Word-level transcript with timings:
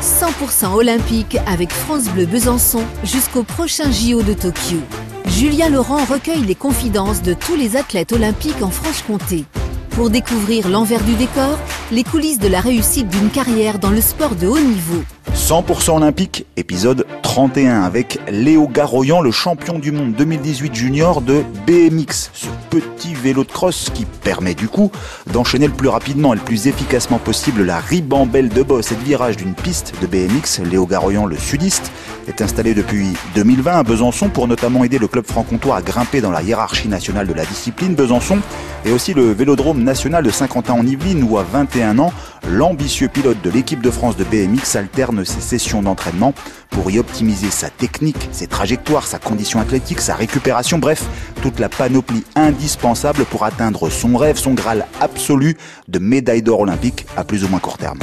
100% 0.00 0.74
olympique 0.74 1.36
avec 1.46 1.72
France 1.72 2.04
Bleu 2.08 2.24
Besançon 2.24 2.82
jusqu'au 3.04 3.42
prochain 3.42 3.90
JO 3.90 4.22
de 4.22 4.32
Tokyo. 4.32 4.78
Julien 5.26 5.68
Laurent 5.68 6.04
recueille 6.04 6.44
les 6.44 6.54
confidences 6.54 7.20
de 7.22 7.34
tous 7.34 7.54
les 7.54 7.76
athlètes 7.76 8.12
olympiques 8.12 8.62
en 8.62 8.70
Franche-Comté. 8.70 9.44
Pour 9.90 10.08
découvrir 10.08 10.68
l'envers 10.68 11.02
du 11.04 11.14
décor, 11.14 11.58
les 11.92 12.04
coulisses 12.04 12.38
de 12.38 12.48
la 12.48 12.60
réussite 12.60 13.08
d'une 13.08 13.28
carrière 13.28 13.78
dans 13.78 13.90
le 13.90 14.00
sport 14.00 14.36
de 14.36 14.46
haut 14.46 14.58
niveau. 14.58 15.02
100% 15.50 15.96
olympique, 15.96 16.46
épisode 16.56 17.04
31 17.22 17.82
avec 17.82 18.20
Léo 18.30 18.68
Garoyan, 18.68 19.20
le 19.20 19.32
champion 19.32 19.80
du 19.80 19.90
monde 19.90 20.12
2018 20.12 20.72
junior 20.72 21.20
de 21.22 21.42
BMX, 21.66 22.30
ce 22.32 22.46
petit 22.70 23.14
vélo 23.14 23.42
de 23.42 23.50
crosse 23.50 23.90
qui 23.92 24.04
permet 24.04 24.54
du 24.54 24.68
coup 24.68 24.92
d'enchaîner 25.32 25.66
le 25.66 25.72
plus 25.72 25.88
rapidement 25.88 26.32
et 26.34 26.36
le 26.36 26.42
plus 26.42 26.68
efficacement 26.68 27.18
possible 27.18 27.64
la 27.64 27.80
ribambelle 27.80 28.48
de 28.48 28.62
boss 28.62 28.92
et 28.92 28.94
de 28.94 29.02
virage 29.02 29.36
d'une 29.36 29.54
piste 29.54 29.92
de 30.00 30.06
BMX. 30.06 30.60
Léo 30.70 30.86
Garoyan, 30.86 31.26
le 31.26 31.36
sudiste, 31.36 31.90
est 32.28 32.42
installé 32.42 32.72
depuis 32.72 33.08
2020 33.34 33.72
à 33.72 33.82
Besançon 33.82 34.28
pour 34.28 34.46
notamment 34.46 34.84
aider 34.84 34.98
le 34.98 35.08
club 35.08 35.26
franc-comtois 35.26 35.78
à 35.78 35.82
grimper 35.82 36.20
dans 36.20 36.30
la 36.30 36.42
hiérarchie 36.42 36.86
nationale 36.86 37.26
de 37.26 37.34
la 37.34 37.44
discipline. 37.44 37.96
Besançon 37.96 38.38
et 38.84 38.92
aussi 38.92 39.14
le 39.14 39.32
Vélodrome 39.32 39.82
national 39.82 40.22
de 40.22 40.30
Saint-Quentin 40.30 40.74
en 40.74 40.86
Yvelines 40.86 41.26
où 41.28 41.38
à 41.38 41.42
21 41.42 41.98
ans, 41.98 42.12
l'ambitieux 42.48 43.08
pilote 43.08 43.42
de 43.42 43.50
l'équipe 43.50 43.82
de 43.82 43.90
France 43.90 44.16
de 44.16 44.24
BMX 44.24 44.76
alterne 44.76 45.24
ses 45.24 45.39
sessions 45.40 45.82
d'entraînement 45.82 46.34
pour 46.70 46.90
y 46.90 46.98
optimiser 46.98 47.50
sa 47.50 47.70
technique, 47.70 48.28
ses 48.32 48.46
trajectoires, 48.46 49.06
sa 49.06 49.18
condition 49.18 49.60
athlétique, 49.60 50.00
sa 50.00 50.14
récupération, 50.14 50.78
bref, 50.78 51.04
toute 51.42 51.58
la 51.58 51.68
panoplie 51.68 52.24
indispensable 52.36 53.24
pour 53.24 53.44
atteindre 53.44 53.90
son 53.90 54.16
rêve, 54.16 54.36
son 54.36 54.54
graal 54.54 54.86
absolu 55.00 55.56
de 55.88 55.98
médaille 55.98 56.42
d'or 56.42 56.60
olympique 56.60 57.06
à 57.16 57.24
plus 57.24 57.44
ou 57.44 57.48
moins 57.48 57.60
court 57.60 57.78
terme. 57.78 57.98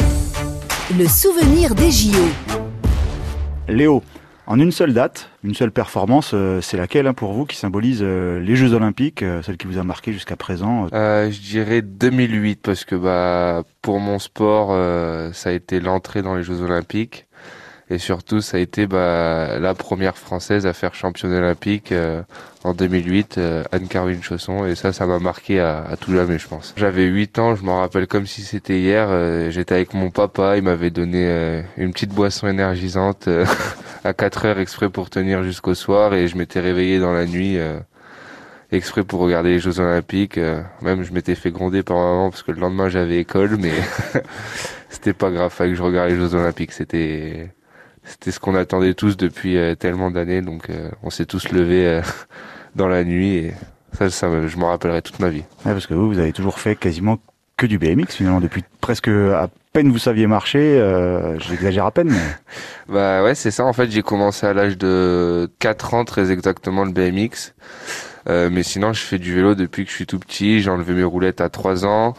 Le 0.98 1.08
souvenir 1.08 1.76
des 1.76 1.92
JO. 1.92 2.18
Léo, 3.68 4.02
en 4.50 4.62
une 4.62 4.72
seule 4.72 4.94
date, 4.94 5.30
une 5.44 5.54
seule 5.54 5.72
performance, 5.72 6.32
euh, 6.34 6.62
c'est 6.62 6.78
laquelle 6.78 7.06
hein, 7.06 7.14
pour 7.14 7.34
vous 7.34 7.46
qui 7.46 7.58
symbolise 7.58 8.00
euh, 8.02 8.40
les 8.40 8.56
Jeux 8.56 8.74
Olympiques, 8.74 9.22
euh, 9.22 9.42
celle 9.42 9.58
qui 9.58 9.68
vous 9.68 9.78
a 9.78 9.84
marqué 9.84 10.14
jusqu'à 10.14 10.38
présent 10.38 10.88
Je 10.88 11.42
dirais 11.42 11.82
2008 11.82 12.62
parce 12.64 12.86
que 12.86 12.96
bah 12.96 13.64
pour 13.82 14.00
mon 14.00 14.20
sport, 14.20 14.70
ça 15.34 15.50
a 15.50 15.52
été 15.52 15.82
l'entrée 15.82 16.22
dans 16.22 16.36
les 16.36 16.44
Jeux 16.44 16.62
Olympiques. 16.62 17.27
Et 17.90 18.00
surtout, 18.00 18.42
ça 18.42 18.58
a 18.58 18.60
été 18.60 18.86
bah, 18.86 19.60
la 19.60 19.74
première 19.74 20.18
française 20.18 20.66
à 20.66 20.74
faire 20.74 20.94
championne 20.94 21.32
olympique 21.32 21.94
euh, 21.94 22.22
en 22.66 22.74
2008, 22.74 23.38
euh, 23.38 23.64
Anne-Caroline 23.72 24.22
Chausson. 24.22 24.66
Et 24.66 24.76
ça, 24.76 24.92
ça 24.92 25.06
m'a 25.06 25.20
marqué 25.20 25.62
à, 25.62 25.86
à, 25.90 25.96
tout 25.96 26.12
jamais, 26.12 26.38
je 26.38 26.50
pense. 26.50 26.74
J'avais 26.76 27.06
8 27.06 27.40
ans, 27.40 27.56
je 27.56 27.64
m'en 27.64 27.80
rappelle 27.80 28.08
comme 28.08 28.26
si 28.26 28.42
c'était 28.42 28.80
hier. 28.80 29.08
Euh, 29.10 29.52
j'étais 29.52 29.76
avec 29.76 29.94
mon 29.94 30.10
papa, 30.10 30.58
il 30.58 30.64
m'avait 30.64 30.90
donné 30.90 31.64
une 31.78 31.94
petite 31.94 32.12
boisson 32.12 32.50
énergisante 32.50 33.30
à 34.04 34.14
4 34.14 34.46
heures 34.46 34.60
exprès 34.60 34.90
pour 34.90 35.10
tenir 35.10 35.44
jusqu'au 35.44 35.74
soir. 35.74 36.14
Et 36.14 36.28
je 36.28 36.38
m'étais 36.38 36.60
réveillé 36.60 37.00
dans 37.00 37.14
la 37.14 37.26
nuit 37.26 37.58
exprès 38.74 39.06
pour 39.06 39.22
regarder 39.22 39.52
les 39.52 39.60
Jeux 39.60 39.80
Olympiques. 39.80 40.38
même 40.82 41.04
je 41.04 41.14
m'étais 41.14 41.36
fait 41.36 41.52
gronder 41.52 41.84
par 41.84 41.96
maman 41.96 42.30
parce 42.32 42.44
que 42.44 42.52
le 42.52 42.60
lendemain 42.60 42.90
j'avais 42.90 43.20
école, 43.20 43.56
mais 43.58 43.72
c'était 44.90 45.14
pas 45.14 45.32
grave, 45.32 45.54
fallait 45.54 45.72
que 45.72 45.78
je 45.78 45.84
regarde 45.84 46.10
les 46.10 46.18
Jeux 46.18 46.36
Olympiques. 46.36 46.74
C'était 46.74 47.50
c'était 48.08 48.32
ce 48.32 48.40
qu'on 48.40 48.56
attendait 48.56 48.94
tous 48.94 49.18
depuis 49.18 49.58
euh, 49.58 49.76
tellement 49.76 50.10
d'années, 50.12 50.42
donc 50.42 50.70
euh, 50.70 50.90
on 51.04 51.10
s'est 51.10 51.26
tous 51.26 51.52
levés 51.52 51.86
euh, 51.88 52.02
dans 52.76 52.88
la 52.88 53.04
nuit 53.04 53.36
et 53.36 53.54
ça, 53.94 54.10
ça 54.10 54.48
je 54.48 54.58
m'en 54.58 54.68
rappellerai 54.68 55.02
toute 55.02 55.20
ma 55.20 55.30
vie. 55.30 55.44
Ouais, 55.66 55.74
parce 55.74 55.88
que 55.88 55.94
vous, 55.94 56.08
vous 56.08 56.20
avez 56.20 56.34
toujours 56.34 56.60
fait 56.60 56.76
quasiment 56.76 57.18
que 57.58 57.66
du 57.66 57.80
BMX 57.80 58.16
finalement 58.16 58.40
depuis 58.40 58.64
presque 58.82 59.08
à 59.08 59.50
peine 59.74 59.92
vous 59.92 60.00
saviez 60.00 60.28
marcher. 60.28 60.80
Euh, 60.80 61.38
J'exagère 61.40 61.86
à 61.86 61.92
peine. 61.92 62.10
Mais... 62.10 62.18
bah 62.94 63.24
ouais, 63.24 63.36
c'est 63.36 63.52
ça. 63.52 63.66
En 63.66 63.74
fait, 63.74 63.92
j'ai 63.92 64.02
commencé 64.02 64.46
à 64.46 64.54
l'âge 64.54 64.78
de 64.78 65.50
4 65.60 65.94
ans 65.94 66.06
très 66.06 66.32
exactement 66.32 66.84
le 66.84 66.92
BMX. 66.92 67.54
Euh, 68.30 68.50
mais 68.52 68.64
sinon, 68.64 68.94
je 68.94 69.02
fais 69.02 69.20
du 69.20 69.34
vélo 69.34 69.56
depuis 69.56 69.86
que 69.86 69.92
je 69.92 69.96
suis 69.96 70.06
tout 70.06 70.20
petit. 70.20 70.62
J'ai 70.62 70.70
enlevé 70.70 70.94
mes 70.94 71.04
roulettes 71.04 71.42
à 71.42 71.50
3 71.50 71.86
ans. 71.86 72.14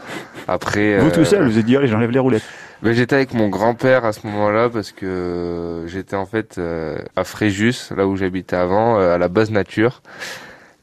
Après. 0.46 0.98
Vous 0.98 1.10
tout 1.10 1.24
seul, 1.24 1.48
vous 1.48 1.58
êtes 1.58 1.66
dit 1.66 1.76
allez, 1.76 1.88
j'enlève 1.88 2.10
les 2.10 2.18
roulettes. 2.18 2.44
Ben, 2.80 2.92
j'étais 2.92 3.16
avec 3.16 3.34
mon 3.34 3.48
grand-père 3.48 4.04
à 4.04 4.12
ce 4.12 4.24
moment-là 4.28 4.68
parce 4.70 4.92
que 4.92 5.84
j'étais 5.88 6.14
en 6.14 6.26
fait 6.26 6.58
euh, 6.58 6.98
à 7.16 7.24
Fréjus, 7.24 7.90
là 7.96 8.06
où 8.06 8.14
j'habitais 8.14 8.54
avant, 8.54 9.00
euh, 9.00 9.16
à 9.16 9.18
la 9.18 9.26
base 9.26 9.50
nature. 9.50 10.00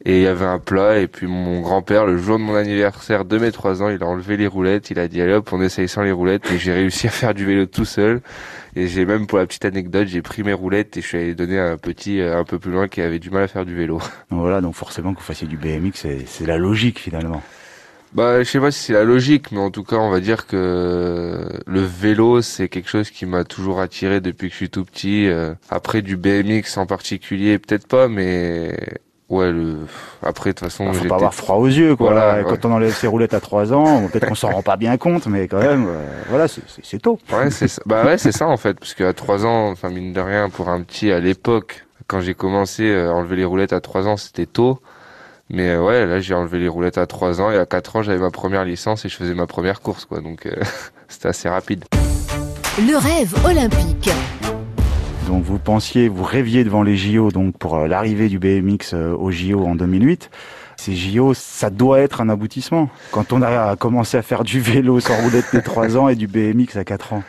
Et 0.04 0.18
il 0.18 0.22
y 0.22 0.26
avait 0.26 0.44
un 0.44 0.58
plat 0.58 0.98
et 0.98 1.08
puis 1.08 1.26
mon 1.26 1.62
grand-père, 1.62 2.04
le 2.04 2.18
jour 2.18 2.38
de 2.38 2.44
mon 2.44 2.54
anniversaire 2.54 3.24
de 3.24 3.38
mes 3.38 3.50
trois 3.50 3.82
ans, 3.82 3.88
il 3.88 4.02
a 4.02 4.06
enlevé 4.06 4.36
les 4.36 4.46
roulettes, 4.46 4.90
il 4.90 4.98
a 4.98 5.08
dit 5.08 5.22
allez 5.22 5.32
hop, 5.32 5.50
on 5.52 5.62
essaye 5.62 5.88
sans 5.88 6.02
les 6.02 6.12
roulettes 6.12 6.48
et 6.52 6.58
j'ai 6.58 6.72
réussi 6.74 7.06
à 7.06 7.10
faire 7.10 7.32
du 7.32 7.46
vélo 7.46 7.64
tout 7.64 7.86
seul. 7.86 8.20
Et 8.76 8.88
j'ai 8.88 9.06
même 9.06 9.26
pour 9.26 9.38
la 9.38 9.46
petite 9.46 9.64
anecdote, 9.64 10.06
j'ai 10.06 10.20
pris 10.20 10.42
mes 10.42 10.52
roulettes 10.52 10.98
et 10.98 11.00
je 11.00 11.06
suis 11.06 11.16
allé 11.16 11.34
donner 11.34 11.58
à 11.58 11.72
un 11.72 11.76
petit 11.78 12.20
euh, 12.20 12.38
un 12.38 12.44
peu 12.44 12.58
plus 12.58 12.72
loin 12.72 12.88
qui 12.88 13.00
avait 13.00 13.18
du 13.18 13.30
mal 13.30 13.44
à 13.44 13.48
faire 13.48 13.64
du 13.64 13.74
vélo. 13.74 14.00
Voilà, 14.30 14.60
donc 14.60 14.74
forcément 14.74 15.14
que 15.14 15.20
vous 15.20 15.24
fassiez 15.24 15.48
du 15.48 15.56
BMX, 15.56 16.06
c'est 16.26 16.46
la 16.46 16.58
logique 16.58 17.00
finalement. 17.00 17.42
Bah, 18.16 18.42
je 18.42 18.48
sais 18.48 18.60
pas 18.60 18.70
si 18.70 18.78
c'est 18.82 18.92
la 18.94 19.04
logique, 19.04 19.52
mais 19.52 19.58
en 19.58 19.70
tout 19.70 19.84
cas, 19.84 19.96
on 19.96 20.08
va 20.08 20.20
dire 20.20 20.46
que 20.46 21.46
le 21.66 21.80
vélo, 21.82 22.40
c'est 22.40 22.70
quelque 22.70 22.88
chose 22.88 23.10
qui 23.10 23.26
m'a 23.26 23.44
toujours 23.44 23.78
attiré 23.78 24.22
depuis 24.22 24.48
que 24.48 24.52
je 24.52 24.56
suis 24.56 24.70
tout 24.70 24.86
petit. 24.86 25.28
Euh, 25.28 25.52
après, 25.68 26.00
du 26.00 26.16
BMX 26.16 26.78
en 26.78 26.86
particulier, 26.86 27.58
peut-être 27.58 27.86
pas, 27.86 28.08
mais 28.08 28.74
ouais, 29.28 29.52
le... 29.52 29.80
après, 30.22 30.50
de 30.50 30.54
toute 30.54 30.70
façon, 30.70 30.86
bah, 30.86 30.92
faut 30.94 31.08
pas 31.08 31.16
avoir 31.16 31.34
froid 31.34 31.56
aux 31.56 31.66
yeux, 31.66 31.94
quoi. 31.94 32.12
Voilà, 32.12 32.42
Quand 32.42 32.64
on 32.64 32.72
enlève 32.72 32.94
ses 32.94 33.06
roulettes 33.06 33.34
à 33.34 33.40
3 33.40 33.74
ans, 33.74 34.08
peut-être 34.08 34.28
qu'on 34.28 34.34
s'en 34.34 34.50
rend 34.50 34.62
pas 34.62 34.78
bien 34.78 34.96
compte, 34.96 35.26
mais 35.26 35.46
quand 35.46 35.60
même, 35.60 35.86
euh, 35.86 36.22
voilà, 36.30 36.46
c'est 36.48 36.98
tôt. 36.98 37.18
Ouais, 37.30 37.50
c'est 37.50 37.68
ça. 37.68 37.82
Bah 37.84 38.02
ouais, 38.06 38.16
c'est 38.16 38.32
ça 38.32 38.46
en 38.46 38.56
fait, 38.56 38.80
parce 38.80 38.94
qu'à 38.94 39.12
3 39.12 39.44
ans, 39.44 39.68
enfin 39.72 39.90
mine 39.90 40.14
de 40.14 40.20
rien, 40.22 40.48
pour 40.48 40.70
un 40.70 40.80
petit 40.80 41.12
à 41.12 41.20
l'époque, 41.20 41.86
quand 42.06 42.22
j'ai 42.22 42.32
commencé 42.34 42.94
à 42.94 43.12
enlever 43.12 43.36
les 43.36 43.44
roulettes 43.44 43.74
à 43.74 43.82
3 43.82 44.08
ans, 44.08 44.16
c'était 44.16 44.46
tôt. 44.46 44.80
Mais 45.48 45.70
euh, 45.70 45.82
ouais, 45.82 46.06
là 46.06 46.20
j'ai 46.20 46.34
enlevé 46.34 46.58
les 46.58 46.68
roulettes 46.68 46.98
à 46.98 47.06
3 47.06 47.40
ans 47.40 47.50
et 47.50 47.58
à 47.58 47.66
4 47.66 47.96
ans 47.96 48.02
j'avais 48.02 48.18
ma 48.18 48.30
première 48.30 48.64
licence 48.64 49.04
et 49.04 49.08
je 49.08 49.16
faisais 49.16 49.34
ma 49.34 49.46
première 49.46 49.80
course 49.80 50.04
quoi. 50.04 50.20
Donc 50.20 50.46
euh, 50.46 50.54
c'était 51.08 51.28
assez 51.28 51.48
rapide. 51.48 51.84
Le 52.78 52.96
rêve 52.96 53.34
olympique. 53.44 54.10
Donc 55.28 55.44
vous 55.44 55.58
pensiez, 55.58 56.08
vous 56.08 56.24
rêviez 56.24 56.64
devant 56.64 56.82
les 56.82 56.96
JO 56.96 57.30
donc 57.30 57.56
pour 57.58 57.76
euh, 57.76 57.86
l'arrivée 57.86 58.28
du 58.28 58.38
BMX 58.38 58.94
aux 58.94 59.30
JO 59.30 59.64
en 59.64 59.76
2008. 59.76 60.30
Ces 60.78 60.94
JO, 60.94 61.32
ça 61.32 61.70
doit 61.70 62.00
être 62.00 62.20
un 62.20 62.28
aboutissement. 62.28 62.90
Quand 63.10 63.32
on 63.32 63.40
a 63.40 63.76
commencé 63.76 64.18
à 64.18 64.22
faire 64.22 64.44
du 64.44 64.60
vélo 64.60 65.00
sans 65.00 65.16
roulette 65.22 65.46
dès 65.52 65.62
3 65.62 65.96
ans 65.96 66.08
et 66.08 66.16
du 66.16 66.26
BMX 66.26 66.76
à 66.76 66.84
4 66.84 67.14
ans. 67.14 67.22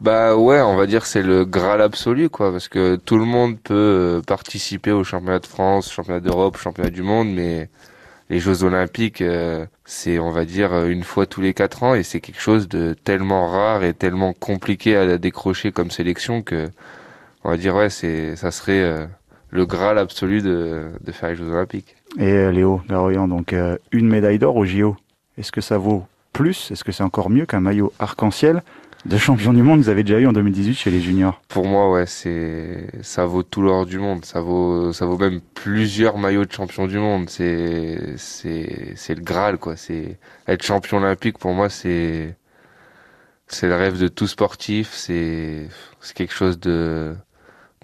Bah 0.00 0.36
ouais, 0.36 0.60
on 0.60 0.76
va 0.76 0.86
dire 0.86 1.06
c'est 1.06 1.22
le 1.22 1.44
graal 1.44 1.82
absolu 1.82 2.30
quoi, 2.30 2.52
parce 2.52 2.68
que 2.68 2.94
tout 2.94 3.18
le 3.18 3.24
monde 3.24 3.58
peut 3.58 3.74
euh, 3.74 4.20
participer 4.22 4.92
au 4.92 5.02
championnat 5.02 5.40
de 5.40 5.46
France, 5.46 5.90
championnat 5.90 6.20
d'Europe, 6.20 6.56
championnat 6.56 6.90
du 6.90 7.02
monde, 7.02 7.28
mais 7.34 7.68
les 8.30 8.38
Jeux 8.38 8.62
Olympiques, 8.62 9.22
euh, 9.22 9.66
c'est 9.84 10.20
on 10.20 10.30
va 10.30 10.44
dire 10.44 10.86
une 10.86 11.02
fois 11.02 11.26
tous 11.26 11.40
les 11.40 11.52
quatre 11.52 11.82
ans 11.82 11.94
et 11.94 12.04
c'est 12.04 12.20
quelque 12.20 12.40
chose 12.40 12.68
de 12.68 12.94
tellement 12.94 13.48
rare 13.50 13.82
et 13.82 13.92
tellement 13.92 14.32
compliqué 14.34 14.96
à 14.96 15.18
décrocher 15.18 15.72
comme 15.72 15.90
sélection 15.90 16.42
que 16.42 16.68
on 17.42 17.50
va 17.50 17.56
dire 17.56 17.74
ouais 17.74 17.90
c'est 17.90 18.36
ça 18.36 18.52
serait 18.52 18.80
euh, 18.80 19.04
le 19.50 19.66
graal 19.66 19.98
absolu 19.98 20.42
de, 20.42 20.90
de 21.04 21.12
faire 21.12 21.30
les 21.30 21.36
Jeux 21.36 21.50
Olympiques. 21.50 21.96
Et 22.20 22.52
Léo 22.52 22.82
Garoyan, 22.88 23.26
donc 23.26 23.52
une 23.90 24.08
médaille 24.08 24.38
d'or 24.38 24.54
au 24.54 24.64
JO, 24.64 24.96
est-ce 25.38 25.50
que 25.50 25.60
ça 25.60 25.76
vaut 25.76 26.06
plus? 26.32 26.70
Est-ce 26.70 26.84
que 26.84 26.92
c'est 26.92 27.02
encore 27.02 27.30
mieux 27.30 27.46
qu'un 27.46 27.60
maillot 27.60 27.92
arc-en-ciel? 27.98 28.62
De 29.08 29.16
champion 29.16 29.52
du 29.54 29.62
monde, 29.62 29.80
vous 29.80 29.88
avez 29.88 30.02
déjà 30.02 30.20
eu 30.20 30.26
en 30.26 30.32
2018 30.32 30.74
chez 30.74 30.90
les 30.90 31.00
juniors. 31.00 31.40
Pour 31.48 31.66
moi, 31.66 31.90
ouais, 31.90 32.06
c'est 32.06 32.86
ça 33.02 33.24
vaut 33.24 33.42
tout 33.42 33.62
l'or 33.62 33.86
du 33.86 33.98
monde. 33.98 34.24
Ça 34.24 34.40
vaut 34.40 34.92
ça 34.92 35.06
vaut 35.06 35.16
même 35.16 35.40
plusieurs 35.54 36.18
maillots 36.18 36.44
de 36.44 36.52
champion 36.52 36.86
du 36.86 36.98
monde. 36.98 37.30
C'est 37.30 37.98
c'est 38.16 38.92
c'est 38.96 39.14
le 39.14 39.22
graal 39.22 39.56
quoi. 39.58 39.76
C'est 39.76 40.18
être 40.46 40.62
champion 40.62 40.98
olympique 40.98 41.38
pour 41.38 41.54
moi, 41.54 41.70
c'est 41.70 42.36
c'est 43.46 43.66
le 43.66 43.76
rêve 43.76 43.98
de 43.98 44.08
tout 44.08 44.26
sportif. 44.26 44.90
C'est 44.92 45.68
c'est 46.00 46.14
quelque 46.14 46.34
chose 46.34 46.60
de 46.60 47.14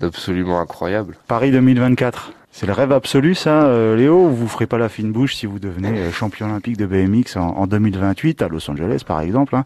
d'absolument 0.00 0.60
incroyable. 0.60 1.16
Paris 1.26 1.50
2024. 1.50 2.32
C'est 2.56 2.66
le 2.66 2.72
rêve 2.72 2.92
absolu, 2.92 3.34
ça, 3.34 3.64
euh, 3.64 3.96
Léo, 3.96 4.26
ou 4.26 4.30
vous 4.30 4.46
ferez 4.46 4.68
pas 4.68 4.78
la 4.78 4.88
fine 4.88 5.10
bouche 5.10 5.34
si 5.34 5.44
vous 5.44 5.58
devenez 5.58 5.88
euh, 5.88 6.12
champion 6.12 6.46
olympique 6.46 6.76
de 6.76 6.86
BMX 6.86 7.36
en, 7.36 7.48
en 7.48 7.66
2028 7.66 8.42
à 8.42 8.48
Los 8.48 8.70
Angeles, 8.70 9.02
par 9.04 9.20
exemple. 9.22 9.56
Hein 9.56 9.64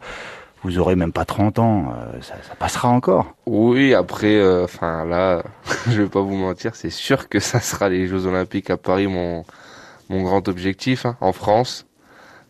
vous 0.65 0.79
aurez 0.79 0.97
même 0.97 1.13
pas 1.13 1.25
30 1.25 1.59
ans, 1.59 1.93
euh, 1.93 2.21
ça, 2.21 2.35
ça, 2.43 2.55
passera 2.55 2.89
encore. 2.89 3.35
Oui, 3.47 3.95
après, 3.95 4.37
euh, 4.37 4.65
enfin 4.65 5.05
là, 5.05 5.43
je 5.89 6.03
vais 6.03 6.09
pas 6.09 6.21
vous 6.21 6.37
mentir, 6.37 6.75
c'est 6.75 6.91
sûr 6.91 7.29
que 7.29 7.39
ça 7.39 7.61
sera 7.61 7.89
les 7.89 8.09
Jeux 8.09 8.27
Olympiques 8.27 8.71
à 8.71 8.77
Paris, 8.77 9.07
mon 9.07 9.45
mon 10.11 10.23
grand 10.23 10.49
objectif 10.49 11.05
hein, 11.05 11.19
en 11.21 11.33
France, 11.33 11.87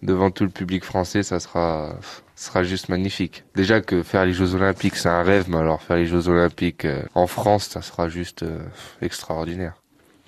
devant 0.03 0.31
tout 0.31 0.45
le 0.45 0.51
public 0.51 0.85
français, 0.85 1.23
ça 1.23 1.41
sera 1.41 1.97
sera 2.37 2.63
juste 2.63 2.89
magnifique. 2.89 3.45
Déjà 3.57 3.81
que 3.81 4.03
faire 4.03 4.25
les 4.25 4.33
Jeux 4.33 4.55
Olympiques, 4.55 4.97
c'est 4.97 5.09
un 5.09 5.25
rêve, 5.25 5.47
mais 5.49 5.57
alors 5.57 5.83
faire 5.83 5.97
les 5.97 6.07
Jeux 6.07 6.29
Olympiques 6.29 6.85
euh, 6.85 7.03
en 7.15 7.27
France, 7.27 7.69
ça 7.69 7.83
sera 7.83 8.09
juste 8.09 8.45
extraordinaire. 9.03 9.75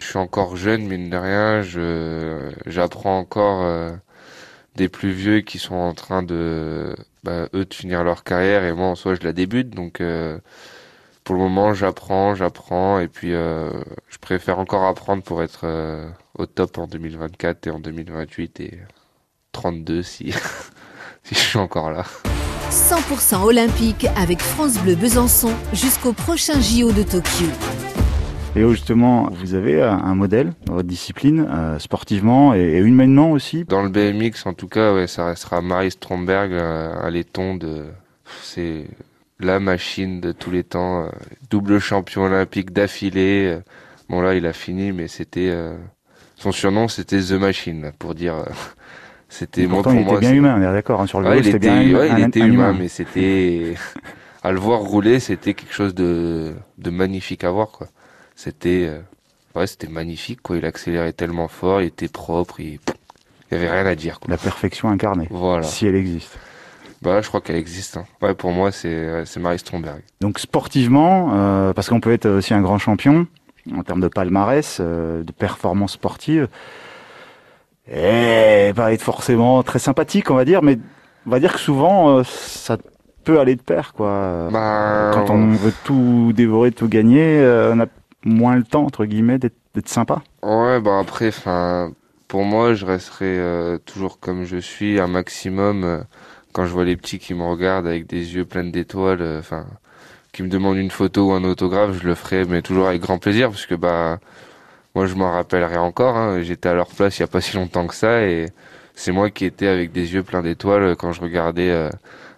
Je 0.01 0.07
suis 0.07 0.19
encore 0.19 0.57
jeune, 0.57 0.87
mine 0.87 1.11
de 1.11 1.17
rien, 1.17 1.63
je 1.63 2.53
j'apprends 2.67 3.19
encore 3.19 3.93
des 4.77 4.89
plus 4.89 5.11
vieux 5.13 5.41
qui 5.41 5.59
sont 5.59 5.75
en 5.75 5.95
train 5.95 6.23
de 6.23 6.95
bah, 7.25 7.49
eux 7.55 7.65
de 7.65 7.75
finir 7.75 8.05
leur 8.05 8.25
carrière 8.25 8.65
et 8.65 8.73
moi 8.73 8.87
en 8.87 8.95
soi 8.95 9.15
je 9.15 9.23
la 9.23 9.33
débute 9.33 9.71
donc 9.71 10.01
euh, 10.01 10.39
pour 11.25 11.35
le 11.35 11.43
moment, 11.43 11.75
j'apprends, 11.75 12.35
j'apprends, 12.35 12.99
et 12.99 13.09
puis 13.09 13.35
euh, 13.35 13.71
je 14.09 14.19
préfère 14.19 14.59
encore 14.59 14.85
apprendre 14.85 15.23
pour 15.23 15.43
être 15.43 15.61
euh, 15.63 16.09
au 16.37 16.47
top 16.47 16.79
en 16.79 16.87
2024 16.87 17.67
et 17.67 17.71
en 17.71 17.79
2028 17.79 18.61
et 18.61 18.81
32 19.53 20.03
si, 20.03 20.33
si 21.23 21.35
je 21.35 21.39
suis 21.39 21.59
encore 21.59 21.91
là. 21.91 22.05
100% 22.71 23.43
olympique 23.43 24.07
avec 24.17 24.41
France 24.41 24.79
Bleu 24.79 24.95
Besançon 24.95 25.53
jusqu'au 25.73 26.13
prochain 26.13 26.61
JO 26.61 26.93
de 26.93 27.03
Tokyo. 27.03 27.47
Léo, 28.57 28.73
justement, 28.73 29.31
vous 29.31 29.55
avez 29.55 29.81
un 29.81 30.15
modèle 30.17 30.53
dans 30.67 30.75
votre 30.75 30.89
discipline, 30.89 31.47
euh, 31.49 31.79
sportivement 31.79 32.53
et, 32.53 32.79
humainement 32.79 33.31
aussi 33.31 33.65
Dans 33.65 33.83
le 33.83 33.89
BMX, 33.89 34.45
en 34.45 34.55
tout 34.55 34.67
cas, 34.67 34.93
ouais, 34.93 35.07
ça 35.07 35.27
restera 35.27 35.61
Marie 35.61 35.93
Stromberg, 35.93 36.53
euh, 36.53 36.93
un 37.01 37.11
laiton 37.11 37.55
de... 37.55 37.85
C'est 38.43 38.87
la 39.39 39.61
machine 39.61 40.21
de 40.21 40.33
tous 40.33 40.51
les 40.51 40.65
temps, 40.65 41.05
euh, 41.05 41.09
double 41.49 41.79
champion 41.79 42.25
olympique 42.25 42.73
d'affilée. 42.73 43.57
Bon 44.09 44.21
là, 44.21 44.35
il 44.35 44.45
a 44.47 44.53
fini, 44.53 44.91
mais 44.91 45.07
c'était... 45.07 45.55
son 46.35 46.51
surnom, 46.51 46.89
c'était 46.89 47.21
The 47.21 47.33
Machine, 47.33 47.93
pour 48.01 48.17
dire... 48.17 48.35
c'était 49.29 49.69
moi 49.69 49.85
pour 49.85 49.93
il 49.93 50.01
était 50.01 50.19
bien 50.19 50.33
humain, 50.33 50.57
on 50.59 50.63
est 50.69 50.73
d'accord, 50.73 51.01
hein, 51.01 51.07
sur 51.07 51.21
le 51.21 51.29
vélo, 51.29 51.41
il 51.41 51.49
était, 51.49 51.59
bien 51.61 51.83
il 51.83 52.25
était 52.25 52.41
humain, 52.41 52.75
mais 52.77 52.89
c'était... 52.89 53.75
à 54.43 54.51
le 54.51 54.59
voir 54.59 54.81
rouler, 54.81 55.21
c'était 55.21 55.55
quelque 55.55 55.75
chose 55.75 55.95
de, 55.95 56.53
de 56.79 56.91
magnifique 56.91 57.45
à 57.45 57.51
voir, 57.53 57.69
quoi 57.71 57.87
c'était 58.41 58.87
euh, 58.89 59.01
ouais, 59.55 59.67
c'était 59.67 59.89
magnifique 59.89 60.41
quoi. 60.41 60.57
Il 60.57 60.65
accélérait 60.65 61.13
tellement 61.13 61.49
fort, 61.49 61.83
il 61.83 61.89
était 61.89 62.09
propre, 62.09 62.61
il, 62.61 62.79
il 63.51 63.53
y 63.53 63.55
avait 63.55 63.71
rien 63.71 63.85
à 63.85 63.95
dire. 63.95 64.19
Quoi. 64.19 64.31
La 64.31 64.39
perfection 64.39 64.89
incarnée. 64.89 65.29
Voilà. 65.31 65.63
Si 65.63 65.87
elle 65.87 65.95
existe. 65.95 66.39
Bah, 67.03 67.21
je 67.21 67.29
crois 67.29 67.43
qu'elle 67.43 67.57
existe. 67.57 67.99
Hein. 67.99 68.05
Ouais, 68.23 68.35
pour 68.35 68.53
moi, 68.53 68.73
c'est 68.73 69.27
c'est 69.27 69.41
Marie 69.41 69.59
Stromberg. 69.59 70.01
Donc 70.23 70.39
sportivement, 70.39 71.33
euh, 71.35 71.75
parce 71.75 71.91
qu'on 71.91 72.01
peut 72.01 72.13
être 72.13 72.27
aussi 72.27 72.55
un 72.55 72.63
grand 72.63 72.79
champion 72.79 73.27
en 73.77 73.83
termes 73.83 74.01
de 74.01 74.09
palmarès, 74.09 74.79
euh, 74.81 75.23
de 75.23 75.33
performance 75.33 75.93
sportive, 75.93 76.49
et 77.93 78.73
pas 78.75 78.93
être 78.95 79.03
forcément 79.03 79.63
très 79.63 79.79
sympathique, 79.79 80.31
on 80.31 80.35
va 80.35 80.47
dire, 80.47 80.63
mais 80.63 80.79
on 81.27 81.31
va 81.31 81.41
dire 81.41 81.53
que 81.53 81.59
souvent 81.59 82.25
ça 82.25 82.79
peut 83.25 83.39
aller 83.39 83.55
de 83.55 83.63
pair, 83.63 83.93
quoi. 83.93 84.49
Bah, 84.51 85.11
Quand 85.13 85.29
on 85.29 85.51
veut 85.51 85.75
tout 85.85 86.33
dévorer, 86.35 86.73
tout 86.73 86.89
gagner, 86.89 87.43
on 87.71 87.81
a 87.81 87.87
moins 88.25 88.57
le 88.57 88.65
temps 88.65 88.85
entre 88.85 89.05
guillemets 89.05 89.39
d'être 89.39 89.89
sympa 89.89 90.23
Ouais, 90.43 90.81
bah 90.81 90.99
après, 90.99 91.29
enfin, 91.29 91.93
pour 92.31 92.45
moi, 92.45 92.75
je 92.75 92.87
resterai 92.87 93.39
euh, 93.39 93.79
toujours 93.79 94.21
comme 94.21 94.45
je 94.45 94.57
suis, 94.57 95.01
un 95.01 95.09
maximum. 95.09 95.85
Euh, 95.85 96.01
quand 96.53 96.65
je 96.65 96.73
vois 96.73 96.85
les 96.85 96.97
petits 96.97 97.19
qui 97.19 97.35
me 97.35 97.43
regardent 97.45 97.87
avec 97.89 98.07
des 98.07 98.37
yeux 98.37 98.45
pleins 98.45 98.65
d'étoiles, 98.65 99.21
euh, 99.21 99.41
enfin, 99.41 99.67
qui 100.33 100.43
me 100.45 100.49
demandent 100.49 100.77
une 100.77 100.91
photo 100.93 101.31
ou 101.31 101.33
un 101.33 101.45
autographe, 101.45 101.99
je 102.01 102.07
le 102.07 102.15
ferai, 102.15 102.45
mais 102.45 102.63
toujours 102.63 102.87
avec 102.89 103.01
grand 103.03 103.19
plaisir, 103.19 103.51
parce 103.51 103.67
que 103.67 103.75
bah, 103.75 104.21
moi, 104.95 105.07
je 105.07 105.15
m'en 105.17 105.33
rappellerai 105.33 105.77
encore. 105.77 106.17
Hein, 106.17 106.43
J'étais 106.43 106.69
à 106.69 106.75
leur 106.75 106.89
place 106.89 107.19
il 107.19 107.23
y 107.23 107.25
a 107.25 107.29
pas 107.29 107.41
si 107.41 107.57
longtemps 107.57 107.87
que 107.89 107.95
ça, 107.95 108.23
et 108.23 108.47
c'est 108.95 109.13
moi 109.13 109.31
qui 109.31 109.45
étais 109.45 109.67
avec 109.67 109.93
des 109.93 110.15
yeux 110.15 110.23
pleins 110.23 110.43
d'étoiles 110.43 110.97
quand 110.97 111.13
je 111.13 111.21
regardais 111.21 111.91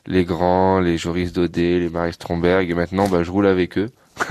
les 0.06 0.24
grands, 0.24 0.80
les 0.80 0.96
Joris 0.98 1.32
Daudet, 1.32 1.80
les 1.80 1.90
Marie 1.90 2.14
Stromberg, 2.14 2.70
et 2.70 2.74
maintenant, 2.74 3.08
bah, 3.08 3.22
je 3.22 3.30
roule 3.30 3.46
avec 3.46 3.78
eux. 3.78 3.90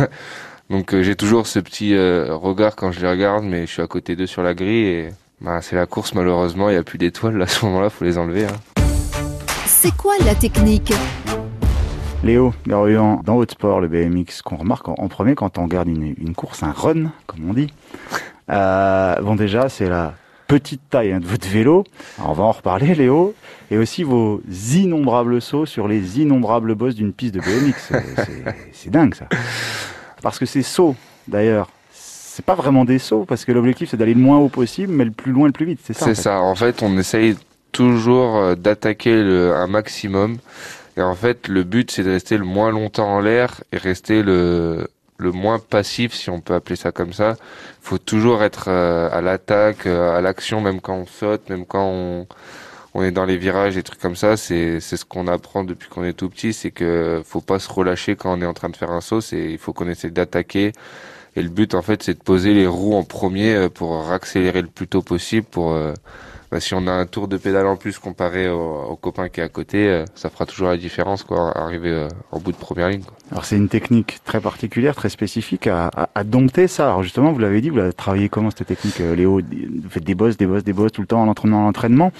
Donc 0.72 0.94
euh, 0.94 1.04
j'ai 1.04 1.18
toujours 1.18 1.48
ce 1.48 1.60
petit 1.60 1.94
euh, 1.94 2.34
regard 2.34 2.78
quand 2.78 2.94
je 2.94 3.02
les 3.02 3.10
regarde, 3.10 3.44
mais 3.44 3.68
je 3.68 3.74
suis 3.74 3.82
à 3.82 3.88
côté 3.88 4.16
d'eux 4.16 4.26
sur 4.26 4.42
la 4.42 4.54
grille 4.54 4.86
et 4.86 5.10
bah, 5.42 5.62
c'est 5.62 5.76
la 5.76 5.86
course 5.86 6.16
malheureusement, 6.16 6.70
il 6.70 6.72
n'y 6.72 6.78
a 6.78 6.84
plus 6.84 6.98
d'étoiles 6.98 7.36
là, 7.36 7.44
à 7.44 7.48
ce 7.48 7.66
moment-là, 7.66 7.90
faut 7.90 8.06
les 8.06 8.18
enlever. 8.18 8.46
Hein. 8.46 8.82
C'est 9.66 9.94
quoi 9.98 10.14
la 10.26 10.34
technique? 10.34 10.94
Léo, 12.24 12.54
dans 12.66 13.36
votre 13.36 13.52
sport, 13.52 13.82
le 13.82 13.90
BMX, 13.90 14.42
qu'on 14.46 14.56
remarque 14.56 14.88
en, 14.88 15.10
premier 15.10 15.36
quand 15.36 15.58
on 15.58 15.64
regarde 15.64 15.90
une, 15.90 16.36
course, 16.36 16.64
un 16.64 16.72
run, 16.72 17.12
comme 17.28 17.50
on 17.50 17.54
dit. 17.54 17.68
Euh, 18.50 19.16
bon 19.22 19.36
déjà, 19.36 19.70
c'est 19.70 19.88
la 19.88 20.14
petite 20.48 20.82
taille 20.90 21.14
hein, 21.14 21.22
de 21.22 21.26
votre 21.26 21.48
vélo. 21.48 21.86
on 22.20 22.34
va 22.34 22.44
en 22.44 22.52
reparler, 22.52 22.96
Léo. 22.96 23.34
Et 23.70 23.78
aussi 23.78 24.04
vos 24.04 24.42
innombrables 24.74 25.42
sauts 25.42 25.66
sur 25.66 25.88
les 25.88 26.20
innombrables 26.20 26.76
bosses 26.76 26.96
d'une 26.96 27.14
piste 27.14 27.36
de 27.36 27.40
BMX. 27.40 27.94
C'est 28.74 28.90
dingue 28.90 29.16
ça. 29.16 29.30
Parce 30.22 30.40
que 30.40 30.46
ces 30.46 30.62
sauts, 30.62 30.96
d'ailleurs, 31.28 31.70
c'est 31.92 32.46
pas 32.46 32.56
vraiment 32.56 32.86
des 32.86 33.00
sauts, 33.00 33.26
parce 33.26 33.46
que 33.46 33.52
l'objectif 33.52 33.90
c'est 33.90 33.98
d'aller 33.98 34.14
le 34.14 34.20
moins 34.20 34.38
haut 34.38 34.50
possible, 34.50 34.94
mais 34.94 35.06
le 35.06 35.12
plus 35.12 35.32
loin, 35.32 35.48
le 35.48 35.54
plus 35.54 35.66
vite, 35.66 35.80
c'est 35.84 35.94
ça. 35.94 36.06
C'est 36.06 36.16
ça. 36.16 36.40
En 36.40 36.56
fait, 36.56 36.82
on 36.82 36.98
essaye 36.98 37.36
toujours 37.72 38.38
euh, 38.38 38.56
d'attaquer 38.56 39.14
un 39.14 39.68
maximum. 39.68 40.38
Et 40.98 41.02
en 41.02 41.16
fait, 41.16 41.48
le 41.48 41.64
but 41.64 41.90
c'est 41.90 42.04
de 42.04 42.12
rester 42.12 42.38
le 42.38 42.44
moins 42.44 42.72
longtemps 42.72 43.08
en 43.08 43.22
l'air 43.22 43.62
et 43.72 43.78
rester 43.78 44.24
le 44.24 44.88
le 45.22 45.32
moins 45.32 45.60
passif, 45.60 46.14
si 46.14 46.30
on 46.30 46.42
peut 46.42 46.56
appeler 46.56 46.76
ça 46.76 46.92
comme 46.92 47.14
ça. 47.14 47.36
Il 47.38 47.88
faut 47.88 47.98
toujours 48.00 48.44
être 48.44 48.66
euh, 48.68 49.10
à 49.12 49.22
l'attaque, 49.22 49.86
euh, 49.86 50.18
à 50.18 50.22
l'action, 50.22 50.62
même 50.62 50.82
quand 50.82 50.96
on 50.96 51.06
saute, 51.06 51.48
même 51.50 51.66
quand 51.66 51.86
on 51.86 52.28
on 52.94 53.04
est 53.04 53.12
dans 53.12 53.26
les 53.26 53.38
virages 53.38 53.78
et 53.78 53.84
trucs 53.84 54.00
comme 54.00 54.16
ça, 54.16 54.38
c'est 54.38 54.80
c'est 54.82 54.98
ce 54.98 55.06
qu'on 55.06 55.28
apprend 55.28 55.64
depuis 55.64 55.90
qu'on 55.90 56.04
est 56.04 56.14
tout 56.14 56.30
petit, 56.30 56.54
c'est 56.54 56.72
que 56.72 57.22
faut 57.26 57.42
pas 57.42 57.60
se 57.60 57.72
relâcher 57.72 58.16
quand 58.16 58.38
on 58.38 58.42
est 58.42 58.46
en 58.46 58.54
train 58.54 58.70
de 58.70 58.76
faire 58.76 58.92
un 58.92 59.02
saut, 59.02 59.22
c'est 59.22 59.52
il 59.52 59.58
faut 59.58 59.74
qu'on 59.74 59.88
essaie 59.90 60.12
d'attaquer. 60.12 60.74
Et 61.36 61.42
le 61.42 61.50
but 61.50 61.76
en 61.76 61.82
fait, 61.82 62.04
c'est 62.04 62.16
de 62.16 62.24
poser 62.24 62.54
les 62.54 62.68
roues 62.68 62.96
en 62.96 63.04
premier 63.04 63.56
euh, 63.56 63.70
pour 63.70 64.12
accélérer 64.12 64.62
le 64.62 64.68
plus 64.68 64.88
tôt 64.88 65.02
possible 65.02 65.48
pour 65.50 65.72
euh, 65.74 65.94
bah, 66.52 66.60
si 66.60 66.74
on 66.74 66.86
a 66.88 66.92
un 66.92 67.06
tour 67.06 67.28
de 67.28 67.38
pédale 67.38 67.68
en 67.68 67.78
plus 67.78 67.98
comparé 67.98 68.50
au, 68.50 68.96
copain 69.02 69.30
qui 69.30 69.40
est 69.40 69.44
à 69.44 69.50
côté, 69.50 69.88
euh, 69.88 70.06
ça 70.16 70.30
fera 70.30 70.46
toujours 70.46 70.68
la 70.68 70.78
différence, 70.78 71.24
quoi, 71.24 71.58
arriver 71.58 72.08
en 72.32 72.40
bout 72.40 72.52
de 72.52 72.58
première 72.58 72.90
ligne. 72.90 73.04
Quoi. 73.04 73.16
Alors 73.32 73.46
c'est 73.46 73.56
une 73.58 73.70
technique 73.70 74.20
très 74.26 74.42
particulière, 74.42 74.96
très 74.96 75.10
spécifique 75.10 75.68
à, 75.68 75.90
à, 75.96 76.10
à 76.14 76.24
dompter 76.24 76.68
ça. 76.68 76.88
Alors 76.88 77.04
justement, 77.04 77.32
vous 77.32 77.40
l'avez 77.40 77.62
dit, 77.62 77.70
vous 77.70 77.78
l'avez 77.78 77.94
travaillé 77.94 78.30
comment 78.30 78.52
cette 78.52 78.68
technique, 78.68 79.00
Léo? 79.00 79.40
Vous 79.42 79.90
faites 79.90 80.04
des 80.04 80.16
bosses, 80.16 80.38
des 80.38 80.46
bosses, 80.46 80.64
des 80.64 80.74
bosses 80.74 80.92
tout 80.92 81.02
le 81.02 81.08
temps 81.08 81.22
en 81.22 81.28
entraînement, 81.28 81.66
en 81.66 81.70
entraînement 81.70 82.12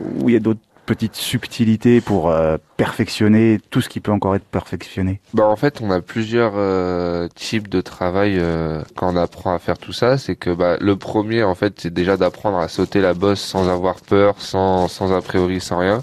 ou 0.00 0.28
il 0.28 0.32
y 0.32 0.36
a 0.36 0.40
d'autres 0.40 0.60
petites 0.86 1.14
subtilités 1.16 2.00
pour 2.00 2.30
euh, 2.30 2.56
perfectionner 2.76 3.60
tout 3.70 3.80
ce 3.80 3.88
qui 3.88 4.00
peut 4.00 4.10
encore 4.10 4.34
être 4.34 4.44
perfectionné 4.44 5.20
bah 5.32 5.46
En 5.46 5.56
fait, 5.56 5.80
on 5.80 5.90
a 5.90 6.00
plusieurs 6.00 6.54
euh, 6.56 7.28
types 7.34 7.68
de 7.68 7.80
travail 7.80 8.36
euh, 8.38 8.82
quand 8.96 9.12
on 9.12 9.16
apprend 9.16 9.54
à 9.54 9.58
faire 9.58 9.78
tout 9.78 9.92
ça. 9.92 10.18
C'est 10.18 10.36
que 10.36 10.50
bah, 10.50 10.76
le 10.80 10.96
premier, 10.96 11.44
en 11.44 11.54
fait, 11.54 11.80
c'est 11.80 11.92
déjà 11.92 12.16
d'apprendre 12.16 12.58
à 12.58 12.68
sauter 12.68 13.00
la 13.00 13.14
bosse 13.14 13.40
sans 13.40 13.68
avoir 13.68 14.00
peur, 14.00 14.40
sans, 14.40 14.88
sans 14.88 15.12
a 15.12 15.20
priori, 15.20 15.60
sans 15.60 15.78
rien. 15.78 16.02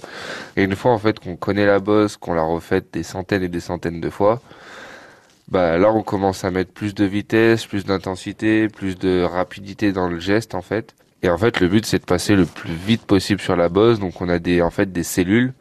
Et 0.55 0.63
une 0.63 0.75
fois, 0.75 0.91
en 0.91 0.99
fait, 0.99 1.19
qu'on 1.19 1.35
connaît 1.35 1.65
la 1.65 1.79
bosse, 1.79 2.17
qu'on 2.17 2.33
l'a 2.33 2.43
refaite 2.43 2.93
des 2.93 3.03
centaines 3.03 3.43
et 3.43 3.49
des 3.49 3.59
centaines 3.59 3.99
de 3.99 4.09
fois, 4.09 4.41
bah 5.49 5.77
là, 5.77 5.91
on 5.91 6.03
commence 6.03 6.43
à 6.43 6.51
mettre 6.51 6.71
plus 6.71 6.93
de 6.93 7.05
vitesse, 7.05 7.65
plus 7.65 7.83
d'intensité, 7.85 8.67
plus 8.69 8.97
de 8.97 9.23
rapidité 9.23 9.91
dans 9.91 10.07
le 10.07 10.19
geste, 10.19 10.55
en 10.55 10.61
fait. 10.61 10.95
Et 11.21 11.29
en 11.29 11.37
fait, 11.37 11.59
le 11.59 11.67
but, 11.67 11.85
c'est 11.85 11.99
de 11.99 12.05
passer 12.05 12.35
le 12.35 12.45
plus 12.45 12.73
vite 12.73 13.05
possible 13.05 13.41
sur 13.41 13.55
la 13.55 13.69
bosse. 13.69 13.99
Donc, 13.99 14.21
on 14.21 14.29
a 14.29 14.39
des, 14.39 14.61
en 14.61 14.69
fait, 14.69 14.91
des 14.91 15.03
cellules. 15.03 15.53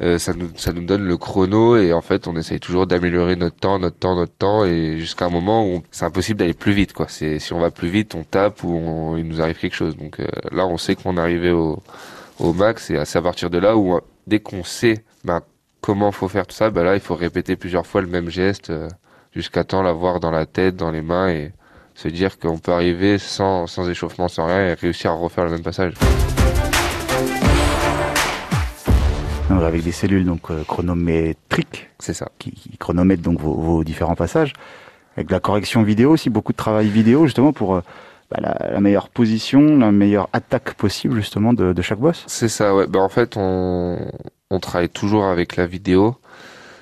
Euh, 0.00 0.18
ça 0.18 0.32
nous, 0.32 0.48
ça 0.56 0.72
nous 0.72 0.84
donne 0.84 1.04
le 1.04 1.16
chrono 1.16 1.76
et 1.76 1.92
en 1.92 2.00
fait, 2.00 2.28
on 2.28 2.36
essaye 2.36 2.60
toujours 2.60 2.86
d'améliorer 2.86 3.34
notre 3.34 3.56
temps, 3.56 3.80
notre 3.80 3.98
temps, 3.98 4.14
notre 4.14 4.32
temps 4.32 4.64
et 4.64 4.98
jusqu'à 4.98 5.26
un 5.26 5.28
moment 5.28 5.66
où 5.66 5.82
c'est 5.90 6.04
impossible 6.04 6.38
d'aller 6.38 6.54
plus 6.54 6.72
vite, 6.72 6.92
quoi. 6.92 7.06
C'est, 7.08 7.40
si 7.40 7.52
on 7.52 7.58
va 7.58 7.72
plus 7.72 7.88
vite, 7.88 8.14
on 8.14 8.22
tape 8.22 8.62
ou 8.62 9.16
il 9.18 9.26
nous 9.26 9.42
arrive 9.42 9.58
quelque 9.58 9.74
chose. 9.74 9.96
Donc, 9.96 10.20
euh, 10.20 10.26
là, 10.52 10.66
on 10.68 10.76
sait 10.78 10.94
qu'on 10.94 11.16
est 11.16 11.20
arrivé 11.20 11.50
au, 11.50 11.82
au 12.38 12.52
max 12.52 12.90
et 12.90 13.04
c'est 13.04 13.18
à 13.18 13.22
partir 13.22 13.50
de 13.50 13.58
là 13.58 13.76
où, 13.76 13.96
euh, 13.96 14.00
dès 14.28 14.38
qu'on 14.38 14.62
sait, 14.62 15.02
ben, 15.24 15.42
comment 15.80 16.12
faut 16.12 16.28
faire 16.28 16.46
tout 16.46 16.54
ça, 16.54 16.70
ben 16.70 16.84
là, 16.84 16.94
il 16.94 17.00
faut 17.00 17.16
répéter 17.16 17.56
plusieurs 17.56 17.86
fois 17.86 18.00
le 18.00 18.06
même 18.06 18.30
geste 18.30 18.72
jusqu'à 19.34 19.64
temps 19.64 19.82
l'avoir 19.82 20.20
dans 20.20 20.30
la 20.30 20.46
tête, 20.46 20.76
dans 20.76 20.92
les 20.92 21.02
mains 21.02 21.28
et, 21.28 21.52
se 21.98 22.06
dire 22.06 22.38
qu'on 22.38 22.58
peut 22.58 22.70
arriver 22.70 23.18
sans, 23.18 23.66
sans 23.66 23.90
échauffement, 23.90 24.28
sans 24.28 24.46
rien 24.46 24.68
et 24.68 24.74
réussir 24.74 25.10
à 25.10 25.14
refaire 25.14 25.44
le 25.44 25.50
même 25.50 25.62
passage. 25.62 25.94
avec 29.50 29.82
des 29.82 29.92
cellules 29.92 30.24
donc 30.24 30.50
euh, 30.50 30.62
chronométriques, 30.62 31.90
c'est 31.98 32.14
ça, 32.14 32.28
qui, 32.38 32.54
chronomètrent 32.78 33.22
donc 33.22 33.40
vos, 33.40 33.82
différents 33.82 34.14
passages, 34.14 34.52
avec 35.16 35.26
de 35.26 35.32
la 35.32 35.40
correction 35.40 35.82
vidéo 35.82 36.12
aussi, 36.12 36.30
beaucoup 36.30 36.52
de 36.52 36.56
travail 36.56 36.88
vidéo 36.88 37.26
justement 37.26 37.52
pour 37.52 37.74
euh, 37.74 37.80
bah, 38.30 38.54
la, 38.70 38.80
meilleure 38.80 39.08
position, 39.08 39.76
la 39.78 39.90
meilleure 39.90 40.28
attaque 40.32 40.74
possible 40.74 41.16
justement 41.16 41.52
de, 41.52 41.72
de 41.72 41.82
chaque 41.82 41.98
boss. 41.98 42.22
C'est 42.28 42.48
ça, 42.48 42.76
ouais. 42.76 42.86
Bah, 42.86 43.00
en 43.00 43.08
fait, 43.08 43.36
on, 43.36 43.98
on 44.50 44.60
travaille 44.60 44.88
toujours 44.88 45.24
avec 45.24 45.56
la 45.56 45.66
vidéo 45.66 46.16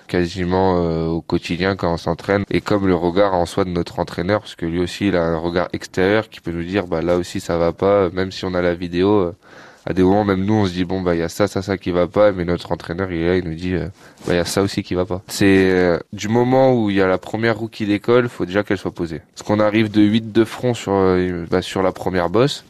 quasiment 0.06 0.78
euh, 0.78 1.06
au 1.06 1.20
quotidien 1.20 1.76
quand 1.76 1.92
on 1.92 1.96
s'entraîne. 1.96 2.44
Et 2.50 2.60
comme 2.60 2.86
le 2.86 2.94
regard 2.94 3.34
en 3.34 3.46
soi 3.46 3.64
de 3.64 3.70
notre 3.70 3.98
entraîneur 3.98 4.40
parce 4.40 4.54
que 4.54 4.66
lui 4.66 4.80
aussi 4.80 5.08
il 5.08 5.16
a 5.16 5.24
un 5.24 5.36
regard 5.36 5.68
extérieur 5.72 6.28
qui 6.28 6.40
peut 6.40 6.52
nous 6.52 6.64
dire 6.64 6.86
bah 6.86 7.02
là 7.02 7.16
aussi 7.16 7.40
ça 7.40 7.58
va 7.58 7.72
pas 7.72 8.10
même 8.10 8.32
si 8.32 8.44
on 8.44 8.54
a 8.54 8.62
la 8.62 8.74
vidéo 8.74 9.10
euh, 9.10 9.36
à 9.84 9.92
des 9.92 10.02
moments 10.02 10.24
même 10.24 10.44
nous 10.44 10.54
on 10.54 10.66
se 10.66 10.72
dit 10.72 10.84
bon 10.84 11.00
bah 11.00 11.14
il 11.14 11.18
y 11.18 11.22
a 11.22 11.28
ça 11.28 11.46
ça 11.46 11.62
ça 11.62 11.76
qui 11.76 11.90
va 11.90 12.06
pas 12.06 12.32
mais 12.32 12.44
notre 12.44 12.72
entraîneur 12.72 13.12
il 13.12 13.20
est 13.20 13.26
là 13.28 13.36
il 13.36 13.44
nous 13.44 13.54
dit 13.54 13.74
euh, 13.74 13.86
bah 14.26 14.34
il 14.34 14.36
y 14.36 14.40
a 14.40 14.44
ça 14.44 14.62
aussi 14.62 14.82
qui 14.82 14.94
va 14.94 15.04
pas. 15.04 15.22
C'est 15.28 15.98
du 16.12 16.28
moment 16.28 16.74
où 16.74 16.90
il 16.90 16.96
y 16.96 17.02
a 17.02 17.06
la 17.06 17.18
première 17.18 17.58
roue 17.58 17.68
qui 17.68 17.86
décolle 17.86 18.28
faut 18.28 18.46
déjà 18.46 18.62
qu'elle 18.62 18.78
soit 18.78 18.94
posée. 18.94 19.20
Parce 19.34 19.46
qu'on 19.46 19.60
arrive 19.60 19.90
de 19.90 20.02
8 20.02 20.32
de 20.32 20.44
front 20.44 20.74
sur 20.74 21.16
bah, 21.50 21.62
sur 21.62 21.82
la 21.82 21.92
première 21.92 22.30
bosse 22.30 22.64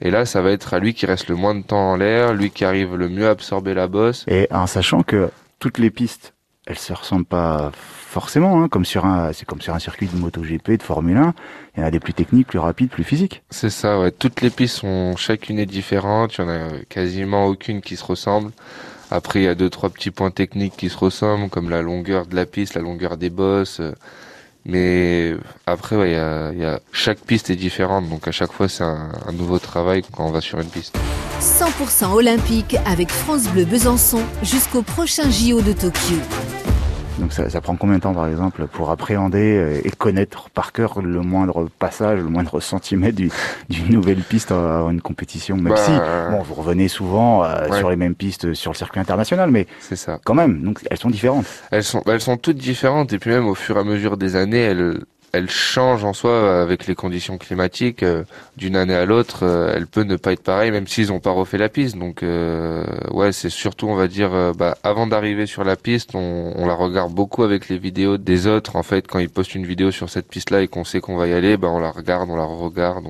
et 0.00 0.10
là, 0.10 0.26
ça 0.26 0.42
va 0.42 0.50
être 0.50 0.74
à 0.74 0.78
lui 0.78 0.94
qui 0.94 1.06
reste 1.06 1.28
le 1.28 1.36
moins 1.36 1.54
de 1.54 1.62
temps 1.62 1.92
en 1.92 1.96
l'air, 1.96 2.34
lui 2.34 2.50
qui 2.50 2.64
arrive 2.64 2.96
le 2.96 3.08
mieux 3.08 3.26
à 3.26 3.30
absorber 3.30 3.74
la 3.74 3.88
bosse. 3.88 4.24
Et 4.28 4.46
en 4.50 4.66
sachant 4.66 5.02
que 5.02 5.30
toutes 5.58 5.78
les 5.78 5.90
pistes 5.90 6.34
elles 6.66 6.78
se 6.78 6.92
ressemblent 6.92 7.24
pas 7.24 7.70
forcément, 7.74 8.62
hein, 8.62 8.68
comme 8.68 8.84
sur 8.84 9.04
un, 9.04 9.32
c'est 9.32 9.46
comme 9.46 9.60
sur 9.60 9.74
un 9.74 9.78
circuit 9.78 10.08
de 10.08 10.16
MotoGP, 10.16 10.78
de 10.78 10.82
Formule 10.82 11.16
1. 11.16 11.34
Il 11.76 11.80
y 11.80 11.82
en 11.82 11.86
a 11.86 11.90
des 11.90 12.00
plus 12.00 12.12
techniques, 12.12 12.48
plus 12.48 12.58
rapides, 12.58 12.90
plus 12.90 13.04
physiques. 13.04 13.42
C'est 13.50 13.70
ça, 13.70 13.98
ouais. 14.00 14.10
Toutes 14.10 14.40
les 14.40 14.50
pistes 14.50 14.78
sont 14.78 15.14
chacune 15.16 15.58
est 15.58 15.66
différente. 15.66 16.36
Il 16.36 16.40
y 16.40 16.44
en 16.44 16.48
a 16.48 16.68
quasiment 16.88 17.46
aucune 17.46 17.80
qui 17.80 17.96
se 17.96 18.04
ressemble. 18.04 18.50
Après, 19.10 19.40
il 19.40 19.44
y 19.44 19.48
a 19.48 19.54
deux, 19.54 19.70
trois 19.70 19.90
petits 19.90 20.10
points 20.10 20.32
techniques 20.32 20.76
qui 20.76 20.88
se 20.88 20.98
ressemblent, 20.98 21.48
comme 21.48 21.70
la 21.70 21.82
longueur 21.82 22.26
de 22.26 22.34
la 22.34 22.46
piste, 22.46 22.74
la 22.74 22.82
longueur 22.82 23.16
des 23.16 23.30
bosses. 23.30 23.80
Mais 24.64 25.34
après, 25.66 25.94
ouais, 25.94 26.12
y 26.12 26.64
a, 26.64 26.80
chaque 26.90 27.20
piste 27.20 27.50
est 27.50 27.56
différente, 27.56 28.08
donc 28.08 28.26
à 28.26 28.32
chaque 28.32 28.50
fois, 28.50 28.68
c'est 28.68 28.82
un 28.82 29.32
nouveau 29.32 29.60
travail 29.60 30.02
quand 30.02 30.26
on 30.26 30.32
va 30.32 30.40
sur 30.40 30.58
une 30.58 30.68
piste. 30.68 30.98
100% 31.40 32.14
olympique 32.14 32.76
avec 32.86 33.10
France 33.10 33.48
Bleu 33.48 33.66
Besançon 33.66 34.20
jusqu'au 34.42 34.80
prochain 34.82 35.30
JO 35.30 35.60
de 35.60 35.72
Tokyo. 35.72 36.16
Donc 37.18 37.32
ça, 37.32 37.48
ça, 37.48 37.60
prend 37.60 37.76
combien 37.76 37.96
de 37.96 38.02
temps 38.02 38.14
par 38.14 38.26
exemple 38.26 38.66
pour 38.66 38.90
appréhender 38.90 39.56
euh, 39.56 39.80
et 39.84 39.90
connaître 39.90 40.50
par 40.50 40.72
cœur 40.72 41.00
le 41.00 41.20
moindre 41.20 41.68
passage, 41.78 42.20
le 42.20 42.28
moindre 42.28 42.60
centimètre 42.60 43.20
d'une 43.68 43.88
nouvelle 43.88 44.20
piste 44.20 44.50
à 44.50 44.86
une 44.90 45.00
compétition? 45.00 45.56
Même 45.56 45.74
bah, 45.74 45.76
si, 45.76 45.92
bon, 46.30 46.42
vous 46.42 46.54
revenez 46.54 46.88
souvent 46.88 47.44
euh, 47.44 47.70
sur 47.78 47.90
les 47.90 47.96
mêmes 47.96 48.14
pistes 48.14 48.54
sur 48.54 48.72
le 48.72 48.76
circuit 48.76 49.00
international, 49.00 49.50
mais 49.50 49.66
c'est 49.80 49.96
ça. 49.96 50.18
Quand 50.24 50.34
même, 50.34 50.62
donc 50.62 50.80
elles 50.90 50.98
sont 50.98 51.10
différentes. 51.10 51.46
Elles 51.70 51.84
sont, 51.84 52.02
elles 52.06 52.20
sont 52.20 52.36
toutes 52.36 52.58
différentes 52.58 53.12
et 53.12 53.18
puis 53.18 53.30
même 53.30 53.46
au 53.46 53.54
fur 53.54 53.76
et 53.76 53.80
à 53.80 53.84
mesure 53.84 54.16
des 54.16 54.36
années, 54.36 54.60
elles, 54.60 55.00
elle 55.36 55.50
change 55.50 56.04
en 56.04 56.12
soi 56.14 56.62
avec 56.62 56.86
les 56.86 56.94
conditions 56.94 57.36
climatiques 57.36 58.02
euh, 58.02 58.24
d'une 58.56 58.74
année 58.74 58.94
à 58.94 59.04
l'autre. 59.04 59.40
Euh, 59.42 59.72
elle 59.74 59.86
peut 59.86 60.02
ne 60.02 60.16
pas 60.16 60.32
être 60.32 60.42
pareille, 60.42 60.70
même 60.70 60.86
s'ils 60.86 61.08
n'ont 61.08 61.20
pas 61.20 61.30
refait 61.30 61.58
la 61.58 61.68
piste. 61.68 61.96
Donc 61.98 62.22
euh, 62.22 62.84
ouais, 63.10 63.32
c'est 63.32 63.50
surtout, 63.50 63.86
on 63.86 63.94
va 63.94 64.08
dire, 64.08 64.30
bah, 64.56 64.76
avant 64.82 65.06
d'arriver 65.06 65.46
sur 65.46 65.62
la 65.62 65.76
piste, 65.76 66.14
on, 66.14 66.66
la 66.66 66.74
regarde 66.74 67.12
beaucoup 67.12 67.42
avec 67.42 67.68
les 67.68 67.78
vidéos 67.78 68.16
des 68.16 68.46
autres. 68.46 68.76
En 68.76 68.82
fait, 68.82 69.06
quand 69.06 69.18
ils 69.18 69.28
postent 69.28 69.54
une 69.54 69.66
vidéo 69.66 69.90
sur 69.90 70.08
cette 70.08 70.28
piste-là 70.28 70.62
et 70.62 70.68
qu'on 70.68 70.84
sait 70.84 71.00
qu'on 71.00 71.16
va 71.16 71.26
y 71.26 71.32
aller, 71.32 71.56
bah, 71.56 71.68
on 71.68 71.80
la 71.80 71.90
regarde, 71.90 72.30
on 72.30 72.36
la 72.36 72.44
regarde, 72.44 73.04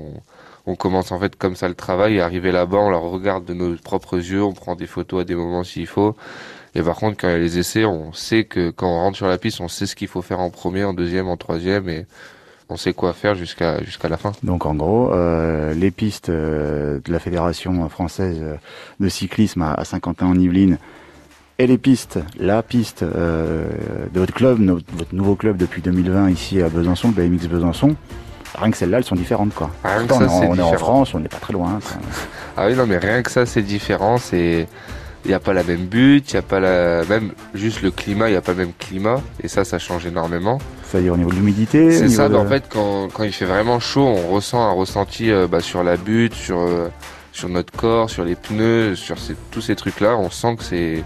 on, 0.65 0.75
commence 0.75 1.13
en 1.13 1.19
fait 1.19 1.37
comme 1.37 1.55
ça 1.55 1.69
le 1.69 1.75
travail. 1.75 2.15
Et 2.15 2.21
arrivé 2.21 2.51
là-bas, 2.51 2.77
on 2.77 2.89
la 2.89 2.97
regarde 2.97 3.45
de 3.45 3.53
nos 3.53 3.75
propres 3.77 4.17
yeux, 4.17 4.43
on 4.43 4.53
prend 4.53 4.75
des 4.75 4.87
photos 4.87 5.21
à 5.21 5.23
des 5.23 5.35
moments 5.35 5.63
s'il 5.63 5.87
faut. 5.87 6.15
Et 6.77 6.83
par 6.83 6.95
contre, 6.95 7.17
quand 7.19 7.27
il 7.27 7.31
y 7.31 7.33
a 7.33 7.39
les 7.39 7.57
essais, 7.57 7.85
on 7.85 8.13
sait 8.13 8.43
que 8.43 8.69
quand 8.69 8.87
on 8.87 8.99
rentre 8.99 9.17
sur 9.17 9.27
la 9.27 9.39
piste, 9.39 9.61
on 9.61 9.67
sait 9.67 9.87
ce 9.87 9.95
qu'il 9.95 10.07
faut 10.07 10.21
faire 10.21 10.39
en 10.39 10.51
premier, 10.51 10.83
en 10.83 10.93
deuxième, 10.93 11.27
en 11.27 11.35
troisième, 11.35 11.89
et 11.89 12.05
on 12.69 12.77
sait 12.77 12.93
quoi 12.93 13.13
faire 13.13 13.33
jusqu'à 13.33 13.83
jusqu'à 13.83 14.09
la 14.09 14.17
fin. 14.17 14.31
Donc 14.43 14.67
en 14.67 14.75
gros, 14.75 15.11
euh, 15.11 15.73
les 15.73 15.89
pistes 15.89 16.29
euh, 16.29 16.99
de 17.03 17.11
la 17.11 17.17
fédération 17.17 17.89
française 17.89 18.39
de 18.99 19.09
cyclisme 19.09 19.63
à, 19.63 19.83
Saint-Quentin 19.85 20.27
en 20.27 20.35
Yvelines 20.35 20.77
et 21.57 21.65
les 21.65 21.79
pistes, 21.79 22.19
la 22.37 22.61
piste 22.61 23.01
euh, 23.01 23.65
de 24.13 24.19
votre 24.19 24.33
club, 24.33 24.59
votre 24.93 25.15
nouveau 25.15 25.35
club 25.35 25.57
depuis 25.57 25.81
2020 25.81 26.29
ici 26.29 26.61
à 26.61 26.69
Besançon, 26.69 27.11
le 27.17 27.23
BMX 27.23 27.47
Besançon. 27.47 27.95
Rien 28.55 28.69
que 28.69 28.77
celles-là, 28.77 28.99
elles 28.99 29.03
sont 29.03 29.15
différentes, 29.15 29.53
quoi. 29.55 29.71
Rien 29.83 30.05
que 30.05 30.13
ça, 30.13 30.27
on, 30.29 30.43
est, 30.43 30.47
on 30.47 30.55
est 30.55 30.61
en 30.61 30.73
France, 30.73 31.15
on 31.15 31.19
n'est 31.19 31.27
pas 31.27 31.37
très 31.37 31.53
loin. 31.53 31.79
ah 32.55 32.67
oui, 32.67 32.75
non, 32.75 32.85
mais 32.85 32.97
rien 32.97 33.23
que 33.23 33.31
ça, 33.31 33.47
c'est 33.47 33.63
différent. 33.63 34.19
C'est 34.19 34.67
il 35.27 35.31
n'y 35.31 35.35
a 35.35 35.41
pas 35.41 35.53
la 35.53 35.63
même 35.63 35.85
but, 35.87 36.31
il 36.31 36.35
n'y 36.35 36.39
a 36.39 36.41
pas 36.41 36.61
la 36.61 37.03
même 37.03 37.33
juste 37.53 37.81
le 37.81 37.91
climat, 37.91 38.29
il 38.29 38.31
n'y 38.31 38.37
a 38.37 38.41
pas 38.41 38.53
le 38.53 38.59
même 38.59 38.71
climat. 38.79 39.21
Et 39.43 39.49
ça 39.49 39.65
ça 39.65 39.77
change 39.77 40.05
énormément. 40.05 40.57
C'est-à-dire 40.83 41.13
au 41.13 41.17
niveau 41.17 41.31
de 41.31 41.35
l'humidité 41.35 41.91
C'est 41.91 42.07
ça, 42.07 42.31
en 42.33 42.45
fait 42.45 42.63
quand, 42.69 43.09
quand 43.13 43.23
il 43.23 43.33
fait 43.33 43.45
vraiment 43.45 43.81
chaud, 43.81 44.05
on 44.05 44.29
ressent 44.33 44.61
un 44.61 44.71
ressenti 44.71 45.29
euh, 45.29 45.45
bah, 45.45 45.59
sur 45.59 45.83
la 45.83 45.97
butte, 45.97 46.33
sur 46.33 46.59
euh, 46.59 46.87
sur 47.33 47.49
notre 47.49 47.77
corps, 47.77 48.09
sur 48.09 48.23
les 48.23 48.35
pneus, 48.35 48.95
sur 48.95 49.19
ces, 49.19 49.35
tous 49.51 49.59
ces 49.59 49.75
trucs 49.75 49.99
là, 49.99 50.15
on 50.15 50.29
sent 50.29 50.55
que 50.55 50.63
c'est 50.63 51.03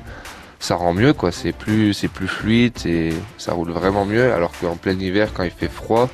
ça 0.59 0.75
rend 0.75 0.93
mieux 0.93 1.13
quoi, 1.13 1.31
c'est 1.31 1.51
plus 1.51 1.95
c'est 1.95 2.07
plus 2.07 2.27
fluide 2.27 2.73
et 2.85 3.09
ça 3.39 3.53
roule 3.53 3.71
vraiment 3.71 4.05
mieux. 4.05 4.31
Alors 4.33 4.51
qu'en 4.61 4.75
plein 4.75 4.99
hiver 4.99 5.31
quand 5.33 5.43
il 5.43 5.49
fait 5.51 5.71
froid, 5.71 6.09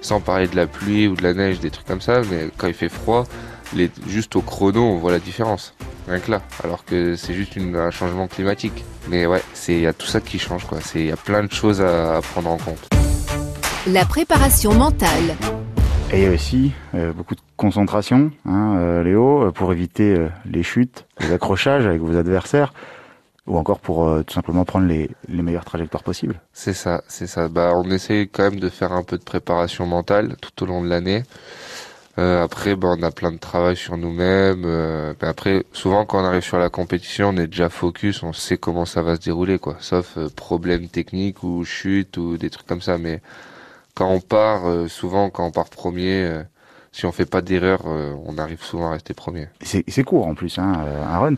sans 0.00 0.18
parler 0.18 0.48
de 0.48 0.56
la 0.56 0.66
pluie 0.66 1.06
ou 1.06 1.14
de 1.14 1.22
la 1.22 1.32
neige, 1.32 1.60
des 1.60 1.70
trucs 1.70 1.86
comme 1.86 2.00
ça, 2.00 2.22
mais 2.28 2.48
quand 2.56 2.66
il 2.66 2.74
fait 2.74 2.88
froid, 2.88 3.24
les, 3.72 3.88
juste 4.08 4.34
au 4.34 4.40
chrono, 4.40 4.82
on 4.82 4.98
voit 4.98 5.12
la 5.12 5.20
différence 5.20 5.74
rien 6.08 6.20
que 6.20 6.30
là, 6.30 6.42
alors 6.62 6.84
que 6.84 7.16
c'est 7.16 7.34
juste 7.34 7.56
un 7.56 7.90
changement 7.90 8.26
climatique. 8.28 8.84
Mais 9.08 9.26
ouais, 9.26 9.42
c'est 9.54 9.74
il 9.74 9.80
y 9.80 9.86
a 9.86 9.92
tout 9.92 10.06
ça 10.06 10.20
qui 10.20 10.38
change 10.38 10.64
quoi. 10.66 10.78
C'est 10.80 11.00
il 11.00 11.06
y 11.06 11.12
a 11.12 11.16
plein 11.16 11.42
de 11.42 11.52
choses 11.52 11.80
à, 11.80 12.20
prendre 12.32 12.50
en 12.50 12.58
compte. 12.58 12.88
La 13.86 14.04
préparation 14.04 14.72
mentale. 14.74 15.36
Et 16.12 16.18
il 16.18 16.24
y 16.24 16.26
a 16.26 16.30
aussi 16.30 16.72
euh, 16.94 17.12
beaucoup 17.12 17.34
de 17.34 17.40
concentration, 17.56 18.30
hein, 18.44 18.76
euh, 18.76 19.02
Léo, 19.02 19.44
euh, 19.44 19.50
pour 19.50 19.72
éviter 19.72 20.28
les 20.44 20.62
chutes, 20.62 21.06
les 21.20 21.32
accrochages 21.32 21.86
avec 21.86 22.02
vos 22.02 22.16
adversaires, 22.16 22.74
ou 23.46 23.56
encore 23.56 23.80
pour 23.80 24.22
tout 24.24 24.34
simplement 24.34 24.64
prendre 24.64 24.86
les, 24.86 25.10
les 25.28 25.42
meilleures 25.42 25.64
trajectoires 25.64 26.02
possibles. 26.02 26.40
C'est 26.52 26.74
ça, 26.74 27.02
c'est 27.08 27.26
ça. 27.26 27.48
Bah, 27.48 27.72
on 27.74 27.90
essaie 27.90 28.28
quand 28.30 28.42
même 28.42 28.60
de 28.60 28.68
faire 28.68 28.92
un 28.92 29.02
peu 29.02 29.16
de 29.16 29.24
préparation 29.24 29.86
mentale 29.86 30.36
tout 30.40 30.62
au 30.62 30.66
long 30.66 30.84
de 30.84 30.88
l'année. 30.88 31.22
Euh, 32.18 32.44
après, 32.44 32.76
ben, 32.76 32.96
on 32.98 33.02
a 33.02 33.10
plein 33.10 33.32
de 33.32 33.38
travail 33.38 33.76
sur 33.76 33.96
nous-mêmes. 33.96 34.64
Euh, 34.66 35.14
mais 35.20 35.28
après, 35.28 35.64
souvent, 35.72 36.04
quand 36.04 36.22
on 36.22 36.24
arrive 36.24 36.42
sur 36.42 36.58
la 36.58 36.68
compétition, 36.68 37.30
on 37.30 37.36
est 37.36 37.46
déjà 37.46 37.68
focus, 37.68 38.22
on 38.22 38.32
sait 38.32 38.58
comment 38.58 38.84
ça 38.84 39.02
va 39.02 39.16
se 39.16 39.20
dérouler, 39.20 39.58
quoi. 39.58 39.76
Sauf 39.80 40.18
euh, 40.18 40.28
problème 40.28 40.88
technique 40.88 41.42
ou 41.42 41.64
chute 41.64 42.16
ou 42.18 42.36
des 42.36 42.50
trucs 42.50 42.66
comme 42.66 42.82
ça. 42.82 42.98
Mais 42.98 43.20
quand 43.94 44.10
on 44.10 44.20
part, 44.20 44.66
euh, 44.66 44.88
souvent, 44.88 45.30
quand 45.30 45.46
on 45.46 45.50
part 45.50 45.70
premier, 45.70 46.42
si 46.92 47.06
on 47.06 47.12
fait 47.12 47.26
pas 47.26 47.40
d'erreur, 47.40 47.86
on 47.86 48.36
arrive 48.36 48.62
souvent 48.62 48.88
à 48.88 48.92
rester 48.92 49.14
premier. 49.14 49.48
C'est 49.62 50.04
court 50.04 50.26
en 50.26 50.34
plus, 50.34 50.58
hein, 50.58 50.72
un 51.08 51.18
run. 51.18 51.34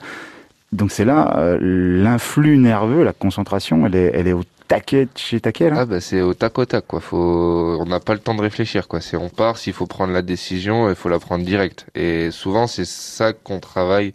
Donc 0.73 0.91
c'est 0.91 1.05
là 1.05 1.57
l'influx 1.61 2.57
nerveux, 2.59 3.05
la 3.05 3.13
concentration, 3.13 3.87
elle 3.87 3.95
est, 3.95 4.11
elle 4.13 4.27
est 4.27 4.33
au 4.33 4.43
taquet 4.69 5.09
chez 5.15 5.41
taquet 5.41 5.71
là 5.71 5.77
Ah 5.81 5.87
bah 5.87 6.01
c'est 6.01 6.21
au 6.21 6.35
tac 6.35 6.59
au 6.59 6.65
tac 6.65 6.87
quoi. 6.87 7.01
Faut, 7.01 7.79
on 7.81 7.87
n'a 7.87 8.01
pas 8.01 8.15
le 8.15 8.21
temps 8.21 8.35
de 8.35 8.43
réfléchir 8.43 8.89
quoi. 8.89 9.01
C'est 9.01 9.17
on 9.17 9.29
part, 9.29 9.59
s'il 9.59 9.73
faut 9.73 9.87
prendre 9.87 10.13
la 10.13 10.23
décision, 10.23 10.89
il 10.89 10.95
faut 10.95 11.09
la 11.09 11.19
prendre 11.19 11.45
direct. 11.45 11.87
Et 11.95 12.31
souvent 12.31 12.67
c'est 12.67 12.87
ça 12.87 13.33
qu'on 13.33 13.61
travaille 13.61 14.13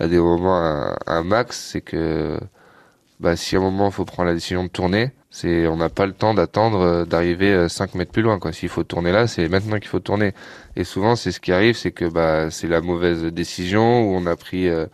à 0.00 0.08
des 0.08 0.18
moments 0.18 0.56
à, 0.56 0.96
un 1.06 1.22
max, 1.22 1.70
c'est 1.72 1.80
que 1.80 2.38
bah 3.20 3.36
si 3.36 3.56
à 3.56 3.58
un 3.60 3.62
moment 3.62 3.86
il 3.86 3.92
faut 3.92 4.04
prendre 4.04 4.28
la 4.28 4.34
décision 4.34 4.64
de 4.64 4.68
tourner, 4.68 5.12
c'est 5.30 5.66
on 5.66 5.76
n'a 5.76 5.88
pas 5.88 6.06
le 6.06 6.12
temps 6.12 6.34
d'attendre 6.34 6.80
euh, 6.80 7.04
d'arriver 7.04 7.68
5 7.68 7.90
euh, 7.94 7.98
mètres 7.98 8.12
plus 8.12 8.22
loin 8.22 8.38
quoi. 8.38 8.52
S'il 8.52 8.68
faut 8.68 8.84
tourner 8.84 9.12
là, 9.12 9.26
c'est 9.26 9.48
maintenant 9.48 9.78
qu'il 9.78 9.88
faut 9.88 10.00
tourner. 10.00 10.34
Et 10.76 10.84
souvent 10.84 11.16
c'est 11.16 11.32
ce 11.32 11.40
qui 11.40 11.52
arrive, 11.52 11.76
c'est 11.76 11.92
que 11.92 12.04
bah 12.04 12.50
c'est 12.50 12.68
la 12.68 12.80
mauvaise 12.80 13.22
décision 13.24 14.02
où 14.02 14.16
on 14.16 14.26
a 14.26 14.36
pris 14.36 14.68
euh, 14.68 14.86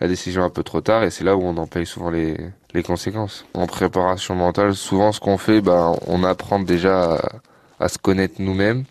la 0.00 0.08
décision 0.08 0.42
un 0.44 0.50
peu 0.50 0.62
trop 0.62 0.80
tard 0.80 1.04
et 1.04 1.10
c'est 1.10 1.24
là 1.24 1.36
où 1.36 1.42
on 1.42 1.56
en 1.56 1.66
paye 1.66 1.86
souvent 1.86 2.10
les, 2.10 2.36
conséquences. 2.84 3.46
En 3.54 3.66
préparation 3.66 4.34
mentale, 4.34 4.74
souvent 4.74 5.10
ce 5.10 5.18
qu'on 5.18 5.38
fait, 5.38 5.62
bah, 5.62 5.92
on 6.06 6.24
apprend 6.24 6.60
déjà 6.60 7.18
à, 7.80 7.88
se 7.88 7.96
connaître 7.96 8.34
nous-mêmes. 8.38 8.84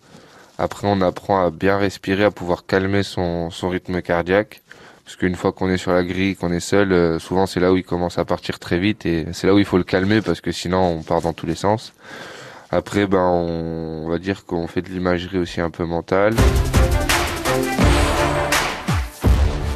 Après, 0.58 0.88
on 0.88 1.00
apprend 1.02 1.44
à 1.44 1.50
bien 1.50 1.76
respirer, 1.76 2.24
à 2.24 2.32
pouvoir 2.32 2.66
calmer 2.66 3.04
son, 3.04 3.50
son 3.50 3.68
rythme 3.68 4.02
cardiaque. 4.02 4.62
Parce 5.04 5.14
qu'une 5.14 5.36
fois 5.36 5.52
qu'on 5.52 5.70
est 5.70 5.76
sur 5.76 5.92
la 5.92 6.02
grille, 6.02 6.34
qu'on 6.34 6.50
est 6.50 6.58
seul, 6.58 6.90
euh, 6.90 7.20
souvent 7.20 7.46
c'est 7.46 7.60
là 7.60 7.72
où 7.72 7.76
il 7.76 7.84
commence 7.84 8.18
à 8.18 8.24
partir 8.24 8.58
très 8.58 8.80
vite 8.80 9.06
et 9.06 9.26
c'est 9.32 9.46
là 9.46 9.54
où 9.54 9.60
il 9.60 9.64
faut 9.64 9.78
le 9.78 9.84
calmer 9.84 10.20
parce 10.20 10.40
que 10.40 10.50
sinon 10.50 10.80
on 10.98 11.02
part 11.04 11.20
dans 11.20 11.32
tous 11.32 11.46
les 11.46 11.54
sens. 11.54 11.92
Après, 12.72 13.06
ben, 13.06 13.20
on 13.20 14.08
va 14.08 14.18
dire 14.18 14.44
qu'on 14.44 14.66
fait 14.66 14.82
de 14.82 14.88
l'imagerie 14.88 15.38
aussi 15.38 15.60
un 15.60 15.70
peu 15.70 15.84
mentale. 15.84 16.34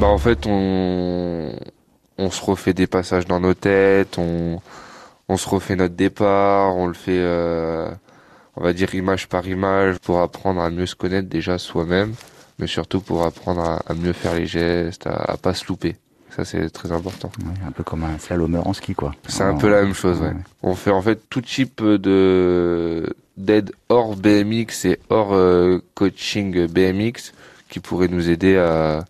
Bah 0.01 0.07
en 0.07 0.17
fait 0.17 0.47
on 0.47 1.53
on 2.17 2.31
se 2.31 2.43
refait 2.43 2.73
des 2.73 2.87
passages 2.87 3.27
dans 3.27 3.39
nos 3.39 3.53
têtes, 3.53 4.17
on 4.17 4.61
on 5.29 5.37
se 5.37 5.47
refait 5.47 5.77
notre 5.77 5.95
départ, 5.95 6.75
on 6.75 6.87
le 6.87 6.95
fait 6.95 7.19
euh, 7.19 7.91
on 8.57 8.63
va 8.63 8.73
dire 8.73 8.95
image 8.95 9.29
par 9.29 9.47
image 9.47 9.99
pour 9.99 10.21
apprendre 10.21 10.63
à 10.63 10.71
mieux 10.71 10.87
se 10.87 10.95
connaître 10.95 11.29
déjà 11.29 11.59
soi-même, 11.59 12.15
mais 12.59 12.67
surtout 12.67 13.03
pour 13.03 13.27
apprendre 13.27 13.61
à, 13.61 13.95
mieux 13.95 14.15
faire 14.15 14.35
les 14.35 14.47
gestes, 14.47 15.07
à, 15.07 15.33
à 15.33 15.37
pas 15.37 15.53
se 15.53 15.67
louper. 15.67 15.97
Ça 16.35 16.47
c'est 16.47 16.71
très 16.71 16.93
important. 16.93 17.31
un 17.67 17.71
peu 17.71 17.85
comme 17.85 18.05
un 18.05 18.19
slalomeur 18.19 18.67
en 18.67 18.73
ski 18.73 18.95
quoi. 18.95 19.15
C'est 19.29 19.43
un 19.43 19.59
peu 19.59 19.69
la 19.69 19.83
même 19.83 19.95
chose. 19.95 20.19
Ouais. 20.23 20.33
On 20.63 20.75
fait 20.77 20.93
en 20.93 21.03
fait 21.03 21.21
tout 21.29 21.43
type 21.43 21.83
de 21.85 23.15
d'aide 23.37 23.73
hors 23.91 24.17
BMX 24.17 24.87
et 24.87 24.99
hors 25.11 25.35
euh, 25.35 25.83
coaching 25.95 26.69
BMX 26.69 27.35
qui 27.69 27.81
pourrait 27.81 28.09
nous 28.09 28.31
aider 28.31 28.57
à 28.57 29.05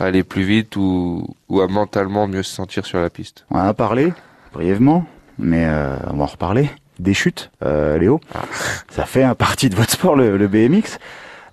aller 0.00 0.24
plus 0.24 0.42
vite 0.42 0.76
ou, 0.76 1.26
ou 1.48 1.60
à 1.60 1.68
mentalement 1.68 2.26
mieux 2.26 2.42
se 2.42 2.54
sentir 2.54 2.86
sur 2.86 3.00
la 3.00 3.10
piste. 3.10 3.46
On 3.50 3.56
en 3.56 3.66
a 3.66 3.74
parlé 3.74 4.12
brièvement, 4.52 5.04
mais 5.38 5.66
euh, 5.66 5.96
on 6.08 6.16
va 6.16 6.24
en 6.24 6.26
reparler. 6.26 6.70
Des 7.00 7.14
chutes, 7.14 7.50
euh, 7.64 7.98
Léo. 7.98 8.20
Ah. 8.34 8.42
Ça 8.88 9.04
fait 9.04 9.24
un 9.24 9.34
partie 9.34 9.68
de 9.68 9.74
votre 9.74 9.90
sport, 9.90 10.14
le, 10.14 10.36
le 10.36 10.46
BMX. 10.46 10.98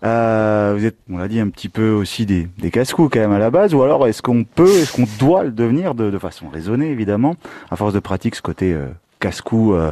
Euh, 0.03 0.73
vous 0.77 0.85
êtes, 0.85 0.97
on 1.09 1.17
l'a 1.17 1.27
dit, 1.27 1.39
un 1.39 1.49
petit 1.49 1.69
peu 1.69 1.91
aussi 1.91 2.25
des, 2.25 2.47
des 2.57 2.71
casse-coups 2.71 3.09
quand 3.13 3.19
même 3.19 3.31
à 3.31 3.39
la 3.39 3.51
base, 3.51 3.73
ou 3.73 3.83
alors 3.83 4.07
est-ce 4.07 4.21
qu'on 4.21 4.43
peut, 4.43 4.69
est-ce 4.69 4.93
qu'on 4.93 5.07
doit 5.19 5.43
le 5.43 5.51
devenir 5.51 5.93
de, 5.93 6.09
de, 6.09 6.17
façon 6.17 6.49
raisonnée 6.49 6.89
évidemment, 6.89 7.35
à 7.69 7.75
force 7.75 7.93
de 7.93 7.99
pratique, 7.99 8.35
ce 8.35 8.41
côté 8.41 8.73
euh, 8.73 8.87
casse-cou 9.19 9.75
euh, 9.75 9.91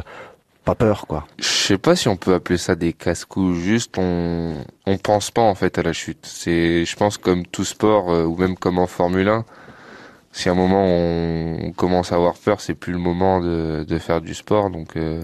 peur 0.74 1.06
quoi. 1.06 1.26
Je 1.38 1.44
sais 1.44 1.78
pas 1.78 1.96
si 1.96 2.08
on 2.08 2.16
peut 2.16 2.34
appeler 2.34 2.58
ça 2.58 2.74
des 2.74 2.92
casse-coups, 2.92 3.58
juste 3.58 3.96
on 3.98 4.54
on 4.86 4.98
pense 4.98 5.30
pas 5.30 5.42
en 5.42 5.54
fait 5.54 5.78
à 5.78 5.82
la 5.82 5.92
chute. 5.92 6.24
C'est 6.24 6.84
je 6.84 6.96
pense 6.96 7.18
comme 7.18 7.46
tout 7.46 7.64
sport 7.64 8.10
euh, 8.10 8.24
ou 8.24 8.36
même 8.36 8.56
comme 8.56 8.78
en 8.78 8.86
Formule 8.86 9.28
1, 9.28 9.44
si 10.32 10.48
à 10.48 10.52
un 10.52 10.54
moment 10.54 10.84
on, 10.84 11.72
commence 11.76 12.12
à 12.12 12.16
avoir 12.16 12.34
peur, 12.34 12.60
c'est 12.60 12.74
plus 12.74 12.92
le 12.92 12.98
moment 12.98 13.40
de, 13.40 13.84
de 13.88 13.98
faire 13.98 14.20
du 14.20 14.34
sport. 14.34 14.70
Donc, 14.70 14.96
euh, 14.96 15.22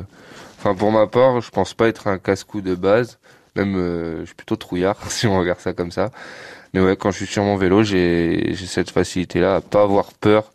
enfin 0.59 0.75
pour 0.75 0.93
ma 0.93 1.07
part, 1.07 1.41
je 1.41 1.51
pense 1.51 1.75
pas 1.75 1.89
être 1.89 2.07
un 2.09 2.19
casse-cou 2.19 2.61
de 2.61 2.75
base. 2.75 3.19
Même, 3.57 3.77
euh, 3.77 4.21
je 4.21 4.27
suis 4.27 4.35
plutôt 4.35 4.57
trouillard 4.57 4.97
si 5.11 5.27
on 5.27 5.39
regarde 5.39 5.61
ça 5.61 5.73
comme 5.73 5.91
ça. 5.91 6.11
Mais 6.75 6.81
ouais, 6.81 6.97
quand 6.97 7.11
je 7.11 7.19
suis 7.19 7.27
sur 7.27 7.43
mon 7.43 7.57
vélo, 7.57 7.83
j'ai 7.83 8.55
cette 8.55 8.91
facilité-là 8.91 9.57
à 9.57 9.61
pas 9.61 9.83
avoir 9.83 10.13
peur, 10.13 10.53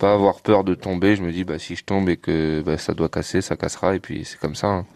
pas 0.00 0.14
avoir 0.14 0.40
peur 0.40 0.64
de 0.64 0.74
tomber. 0.74 1.14
Je 1.14 1.22
me 1.22 1.30
dis, 1.30 1.44
bah 1.44 1.58
si 1.58 1.76
je 1.76 1.84
tombe 1.84 2.08
et 2.08 2.16
que 2.16 2.62
bah, 2.62 2.78
ça 2.78 2.94
doit 2.94 3.08
casser, 3.08 3.40
ça 3.42 3.56
cassera. 3.56 3.94
Et 3.94 4.00
puis 4.00 4.24
c'est 4.24 4.40
comme 4.40 4.56
ça. 4.56 4.66
Hein. 4.66 4.86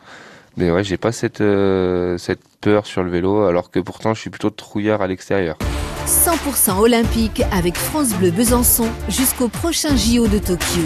Mais 0.56 0.70
ouais, 0.70 0.82
j'ai 0.82 0.96
pas 0.96 1.12
cette 1.12 1.40
euh, 1.40 2.16
cette 2.18 2.40
peur 2.60 2.86
sur 2.86 3.02
le 3.02 3.10
vélo, 3.10 3.42
alors 3.42 3.70
que 3.70 3.80
pourtant 3.80 4.14
je 4.14 4.20
suis 4.20 4.30
plutôt 4.30 4.50
trouillard 4.50 5.02
à 5.02 5.06
l'extérieur. 5.06 5.58
100% 6.06 6.78
olympique 6.80 7.42
avec 7.52 7.76
France 7.76 8.14
Bleu 8.14 8.30
Besançon 8.30 8.88
jusqu'au 9.08 9.48
prochain 9.48 9.96
JO 9.96 10.26
de 10.26 10.38
Tokyo. 10.38 10.82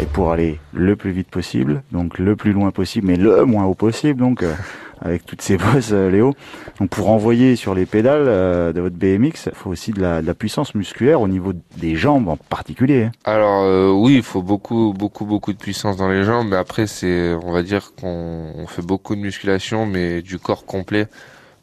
Et 0.00 0.06
pour 0.06 0.32
aller 0.32 0.58
le 0.72 0.96
plus 0.96 1.12
vite 1.12 1.28
possible, 1.28 1.82
donc 1.92 2.18
le 2.18 2.34
plus 2.34 2.52
loin 2.52 2.70
possible, 2.72 3.06
mais 3.06 3.16
le 3.16 3.44
moins 3.44 3.64
haut 3.64 3.74
possible, 3.74 4.18
donc 4.18 4.42
euh, 4.42 4.52
avec 5.00 5.26
toutes 5.26 5.42
ces 5.42 5.56
bosses, 5.58 5.92
euh, 5.92 6.10
Léo. 6.10 6.34
Donc 6.80 6.90
pour 6.90 7.10
envoyer 7.10 7.56
sur 7.56 7.74
les 7.74 7.86
pédales 7.86 8.24
euh, 8.26 8.72
de 8.72 8.80
votre 8.80 8.96
BMX, 8.96 9.46
il 9.46 9.54
faut 9.54 9.70
aussi 9.70 9.92
de 9.92 10.00
la, 10.00 10.34
puissance 10.34 10.74
musculaire 10.74 11.20
au 11.20 11.28
niveau 11.28 11.52
des 11.76 11.94
jambes 11.94 12.28
en 12.28 12.36
particulier. 12.36 13.04
Hein. 13.04 13.12
Alors 13.24 13.94
oui, 13.94 14.16
il 14.16 14.22
faut 14.22 14.42
beaucoup, 14.42 14.92
beaucoup, 14.96 15.24
beaucoup 15.24 15.52
de 15.52 15.58
puissance 15.58 15.96
dans 15.96 16.08
les 16.08 16.24
jambes, 16.24 16.48
mais 16.50 16.56
après 16.56 16.86
c'est, 16.86 17.34
on 17.44 17.52
va 17.52 17.62
dire 17.62 17.92
qu'on 18.00 18.66
fait 18.66 18.82
beaucoup 18.82 19.14
de 19.14 19.20
musculation, 19.20 19.86
mais 19.86 20.22
du 20.22 20.38
corps 20.38 20.66
complet 20.66 21.06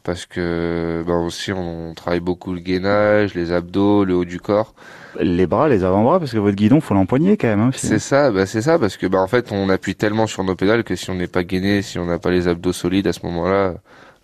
parce 0.04 0.26
que 0.26 1.04
ben 1.06 1.18
aussi 1.18 1.52
on 1.52 1.94
travaille 1.94 2.20
beaucoup 2.20 2.52
le 2.52 2.60
gainage, 2.60 3.34
les 3.34 3.52
abdos, 3.52 4.04
le 4.04 4.14
haut 4.14 4.24
du 4.24 4.40
corps. 4.40 4.74
Les 5.20 5.46
bras, 5.46 5.68
les 5.68 5.84
avant-bras, 5.84 6.18
parce 6.18 6.32
que 6.32 6.38
votre 6.38 6.56
guidon 6.56 6.80
faut 6.80 6.94
l'empoigner 6.94 7.36
quand 7.36 7.48
même. 7.48 7.60
Hein, 7.60 7.70
c'est 7.74 7.98
ça, 7.98 8.30
bah 8.30 8.46
c'est 8.46 8.62
ça, 8.62 8.78
parce 8.78 8.96
que 8.96 9.06
bah 9.06 9.20
en 9.20 9.26
fait 9.26 9.52
on 9.52 9.68
appuie 9.68 9.94
tellement 9.94 10.26
sur 10.26 10.42
nos 10.44 10.54
pédales 10.54 10.84
que 10.84 10.96
si 10.96 11.10
on 11.10 11.14
n'est 11.14 11.26
pas 11.26 11.44
gainé, 11.44 11.82
si 11.82 11.98
on 11.98 12.06
n'a 12.06 12.18
pas 12.18 12.30
les 12.30 12.48
abdos 12.48 12.72
solides 12.72 13.06
à 13.06 13.12
ce 13.12 13.24
moment-là, 13.26 13.74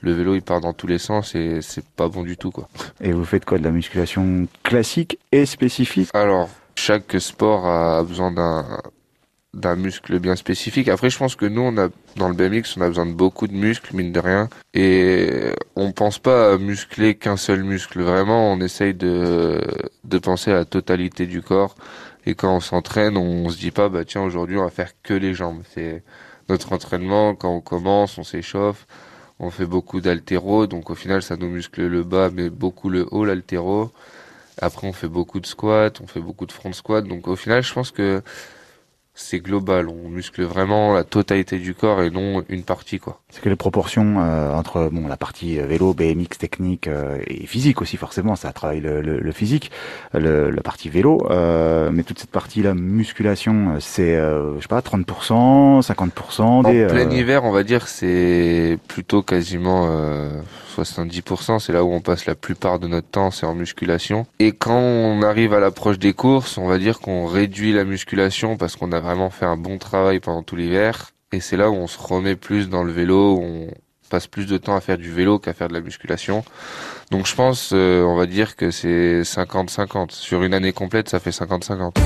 le 0.01 0.13
vélo 0.13 0.35
il 0.35 0.43
part 0.43 0.61
dans 0.61 0.73
tous 0.73 0.87
les 0.87 0.99
sens 0.99 1.35
et 1.35 1.61
c'est 1.61 1.85
pas 1.85 2.09
bon 2.09 2.23
du 2.23 2.37
tout 2.37 2.51
quoi. 2.51 2.69
Et 3.01 3.13
vous 3.13 3.25
faites 3.25 3.45
quoi 3.45 3.59
de 3.59 3.65
la 3.65 3.71
musculation 3.71 4.47
classique 4.63 5.19
et 5.33 5.45
spécifique? 5.45 6.09
Alors 6.15 6.49
chaque 6.75 7.17
sport 7.19 7.67
a 7.67 8.03
besoin 8.05 8.31
d'un 8.31 8.65
d'un 9.59 9.77
muscle 9.77 10.19
bien 10.19 10.37
spécifique. 10.37 10.89
Après, 10.89 11.11
je 11.11 11.19
pense 11.19 11.37
que 11.37 11.47
nous, 11.47 11.61
on 11.63 11.77
a 11.79 11.89
dans 12.17 12.29
le 12.29 12.35
BMX, 12.35 12.77
on 12.77 12.81
a 12.81 12.89
besoin 12.89 13.07
de 13.07 13.13
beaucoup 13.13 13.47
de 13.47 13.55
muscles, 13.55 13.95
mine 13.95 14.13
de 14.13 14.21
rien, 14.21 14.49
et 14.75 15.53
on 15.77 15.93
pense 15.93 16.19
pas 16.19 16.53
à 16.55 16.59
muscler 16.59 17.15
qu'un 17.15 17.37
seul 17.37 17.65
muscle. 17.65 18.01
Vraiment, 18.03 18.53
on 18.53 18.61
essaye 18.61 18.95
de 18.95 19.61
de 20.05 20.19
penser 20.19 20.51
à 20.51 20.55
la 20.55 20.65
totalité 20.65 21.27
du 21.27 21.43
corps. 21.43 21.75
Et 22.27 22.35
quand 22.35 22.55
on 22.55 22.61
s'entraîne, 22.61 23.17
on 23.17 23.49
se 23.49 23.59
dit 23.59 23.71
pas, 23.71 23.89
bah 23.89 24.05
tiens, 24.05 24.23
aujourd'hui, 24.23 24.59
on 24.59 24.65
va 24.65 24.71
faire 24.71 24.93
que 25.03 25.15
les 25.15 25.35
jambes. 25.35 25.63
C'est 25.75 26.03
notre 26.49 26.73
entraînement. 26.73 27.35
Quand 27.35 27.55
on 27.55 27.61
commence, 27.61 28.19
on 28.19 28.25
s'échauffe. 28.25 28.87
On 29.41 29.51
fait 29.51 29.67
beaucoup 29.67 30.01
d'altéro, 30.01 30.67
donc 30.67 30.91
au 30.91 30.95
final, 30.97 31.23
ça 31.23 31.37
nous 31.37 31.49
muscle 31.49 31.87
le 31.87 32.03
bas, 32.03 32.29
mais 32.31 32.51
beaucoup 32.51 32.91
le 32.91 33.07
haut, 33.13 33.25
l'altéro. 33.25 33.93
Après, 34.61 34.87
on 34.89 34.93
fait 34.93 35.09
beaucoup 35.09 35.41
de 35.41 35.47
squats, 35.47 35.93
on 36.03 36.07
fait 36.09 36.21
beaucoup 36.21 36.47
de 36.47 36.53
front 36.53 36.73
squat. 36.73 37.07
Donc 37.07 37.29
au 37.29 37.37
final, 37.37 37.63
je 37.63 37.73
pense 37.73 37.93
que 37.93 38.23
c'est 39.19 39.41
global. 39.41 39.89
On 39.89 40.09
muscle 40.09 40.43
vraiment 40.45 40.95
la 40.95 41.05
totalité 41.05 41.59
du 41.59 41.75
corps 41.75 42.03
et 42.03 42.11
non 42.11 42.45
une 42.49 42.63
partie, 42.63 42.99
quoi. 42.99 43.21
C'est 43.31 43.43
que 43.43 43.49
les 43.49 43.57
proportions 43.57 44.21
euh, 44.21 44.53
entre 44.53 44.89
bon 44.91 45.07
la 45.09 45.17
partie 45.17 45.59
euh, 45.59 45.67
vélo, 45.67 45.93
BMX, 45.93 46.39
technique 46.39 46.87
euh, 46.87 47.19
et 47.27 47.47
physique 47.47 47.83
aussi 47.83 47.97
forcément, 47.97 48.37
ça 48.37 48.53
travaille 48.53 48.81
le, 48.81 49.03
le, 49.03 49.33
physique, 49.33 49.71
le, 50.15 50.51
la 50.51 50.63
partie 50.63 50.89
vélo, 50.89 51.27
mais 51.93 52.05
toute 52.05 52.21
cette 52.21 52.31
partie 52.31 52.63
là 52.63 52.75
musculation, 52.75 53.77
c'est 53.81 54.15
je 54.17 54.61
sais 54.61 54.69
pas 54.69 54.81
30%, 54.81 55.83
50%. 55.83 56.43
En 56.43 56.63
plein 56.63 57.11
hiver, 57.11 57.45
on 57.45 57.51
va 57.51 57.65
dire 57.65 57.89
c'est 57.89 58.79
plutôt 58.87 59.23
quasiment 59.23 59.89
70%, 60.77 61.59
c'est 61.59 61.73
là 61.73 61.85
où 61.85 61.93
on 61.93 62.01
passe 62.01 62.27
la 62.27 62.35
plupart 62.35 62.79
de 62.79 62.87
notre 62.87 63.09
temps, 63.09 63.31
c'est 63.31 63.47
en 63.47 63.55
musculation. 63.55 64.27
Et 64.39 64.53
quand 64.53 64.79
on 64.79 65.23
arrive 65.23 65.53
à 65.53 65.61
l'approche 65.61 65.99
des 65.99 66.13
courses, 66.13 66.59
on 66.59 66.67
va 66.67 66.79
dire 66.79 67.01
qu'on 67.01 67.27
réduit 67.27 67.73
la 67.73 67.85
musculation 67.85 68.57
parce 68.57 68.77
qu'on 68.77 68.93
a 68.93 69.01
vraiment 69.09 69.31
fait 69.31 69.47
un 69.47 69.57
bon 69.57 69.79
travail 69.79 70.21
pendant 70.21 70.43
tout 70.43 70.55
l'hiver. 70.55 71.13
Et 71.33 71.41
c'est 71.41 71.57
là 71.57 71.71
où 71.71 71.75
on 71.75 71.87
se 71.87 71.99
remet 71.99 72.37
plus 72.37 72.69
dans 72.69 72.85
le 72.85 72.93
vélo, 72.93 73.37
où 73.37 73.43
on 73.43 73.69
passe 74.11 74.27
plus 74.27 74.47
de 74.47 74.59
temps 74.59 74.77
à 74.77 74.81
faire 74.81 74.99
du 74.99 75.11
vélo 75.11 75.39
qu'à 75.39 75.55
faire 75.55 75.69
de 75.69 75.73
la 75.73 75.81
musculation. 75.81 76.45
Donc 77.11 77.27
je 77.27 77.35
pense, 77.35 77.71
euh, 77.73 78.03
on 78.03 78.17
va 78.17 78.27
dire 78.27 78.55
que 78.55 78.71
c'est 78.71 79.23
50-50. 79.23 80.11
Sur 80.11 80.43
une 80.43 80.53
année 80.53 80.73
complète, 80.73 81.09
ça 81.09 81.21
fait 81.21 81.31
50-50. 81.31 81.97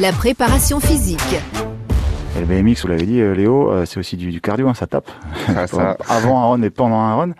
La 0.00 0.12
préparation 0.12 0.80
physique. 0.80 1.36
Et 2.36 2.40
le 2.40 2.46
BMX, 2.46 2.82
vous 2.82 2.88
l'avez 2.88 3.06
dit, 3.06 3.20
euh, 3.20 3.34
Léo, 3.34 3.70
euh, 3.70 3.84
c'est 3.84 3.98
aussi 3.98 4.16
du, 4.16 4.40
cardio, 4.40 4.68
hein, 4.68 4.74
ça 4.74 4.86
tape. 4.86 5.10
Ah, 5.48 5.66
Avant 6.08 6.42
un 6.42 6.46
run 6.48 6.62
et 6.62 6.70
pendant 6.70 7.00
un 7.00 7.14
run 7.14 7.32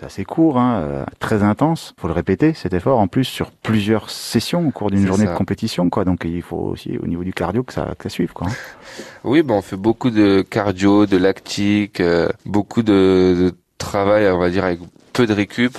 c'est 0.00 0.06
assez 0.06 0.24
court, 0.24 0.58
hein, 0.58 0.80
euh, 0.80 1.04
très 1.18 1.42
intense. 1.42 1.92
Faut 1.98 2.08
le 2.08 2.14
répéter 2.14 2.54
cet 2.54 2.72
effort 2.72 2.98
en 2.98 3.06
plus 3.06 3.24
sur 3.24 3.50
plusieurs 3.50 4.08
sessions 4.08 4.66
au 4.66 4.70
cours 4.70 4.90
d'une 4.90 5.06
journée 5.06 5.26
de 5.26 5.34
compétition, 5.34 5.90
quoi. 5.90 6.04
Donc 6.04 6.22
il 6.24 6.40
faut 6.40 6.56
aussi 6.56 6.96
au 6.96 7.06
niveau 7.06 7.22
du 7.22 7.34
cardio 7.34 7.62
que 7.62 7.74
ça, 7.74 7.94
que 7.98 8.04
ça 8.04 8.08
suive, 8.08 8.32
quoi. 8.32 8.48
Hein. 8.48 8.52
Oui, 9.24 9.42
ben 9.42 9.54
on 9.54 9.62
fait 9.62 9.76
beaucoup 9.76 10.10
de 10.10 10.40
cardio, 10.40 11.04
de 11.04 11.18
lactique, 11.18 12.00
euh, 12.00 12.30
beaucoup 12.46 12.82
de, 12.82 13.36
de, 13.38 13.54
travail, 13.76 14.26
on 14.30 14.38
va 14.38 14.48
dire 14.48 14.64
avec 14.64 14.80
peu 15.12 15.26
de 15.26 15.34
récup. 15.34 15.76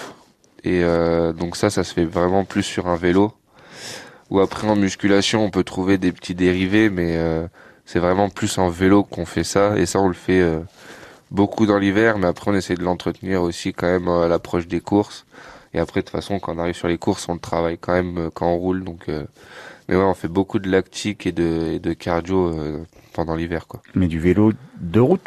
Et 0.63 0.83
euh, 0.83 1.33
donc 1.33 1.55
ça, 1.55 1.71
ça 1.71 1.83
se 1.83 1.91
fait 1.91 2.05
vraiment 2.05 2.45
plus 2.45 2.63
sur 2.63 2.87
un 2.87 2.97
vélo. 2.97 3.33
Ou 4.29 4.39
après 4.39 4.67
en 4.67 4.75
musculation, 4.75 5.43
on 5.43 5.49
peut 5.49 5.63
trouver 5.63 5.97
des 5.97 6.11
petits 6.11 6.35
dérivés, 6.35 6.89
mais 6.91 7.19
c'est 7.85 7.99
vraiment 7.99 8.29
plus 8.29 8.59
en 8.59 8.69
vélo 8.69 9.03
qu'on 9.03 9.25
fait 9.25 9.43
ça. 9.43 9.77
Et 9.77 9.85
ça, 9.85 9.99
on 9.99 10.07
le 10.07 10.13
fait 10.13 10.41
beaucoup 11.31 11.65
dans 11.65 11.79
l'hiver, 11.79 12.17
mais 12.17 12.27
après 12.27 12.51
on 12.51 12.53
essaie 12.53 12.75
de 12.75 12.83
l'entretenir 12.83 13.41
aussi 13.41 13.73
quand 13.73 13.87
même 13.87 14.07
à 14.07 14.27
l'approche 14.27 14.67
des 14.67 14.81
courses. 14.81 15.25
Et 15.73 15.79
après, 15.79 16.01
de 16.01 16.05
toute 16.05 16.11
façon, 16.11 16.39
quand 16.39 16.55
on 16.55 16.59
arrive 16.59 16.75
sur 16.75 16.89
les 16.89 16.97
courses, 16.97 17.29
on 17.29 17.33
le 17.33 17.39
travaille 17.39 17.77
quand 17.77 17.93
même 17.93 18.17
euh, 18.17 18.29
quand 18.33 18.47
on 18.47 18.57
roule. 18.57 18.83
Donc, 18.83 19.07
euh, 19.07 19.23
mais 19.87 19.95
ouais, 19.95 20.03
on 20.03 20.13
fait 20.13 20.27
beaucoup 20.27 20.59
de 20.59 20.69
lactique 20.69 21.25
et 21.25 21.31
de, 21.31 21.71
et 21.73 21.79
de 21.79 21.93
cardio 21.93 22.49
euh, 22.49 22.83
pendant 23.13 23.35
l'hiver, 23.35 23.67
quoi. 23.67 23.81
Mais 23.95 24.07
du 24.07 24.19
vélo 24.19 24.51
de 24.79 24.99
route? 24.99 25.21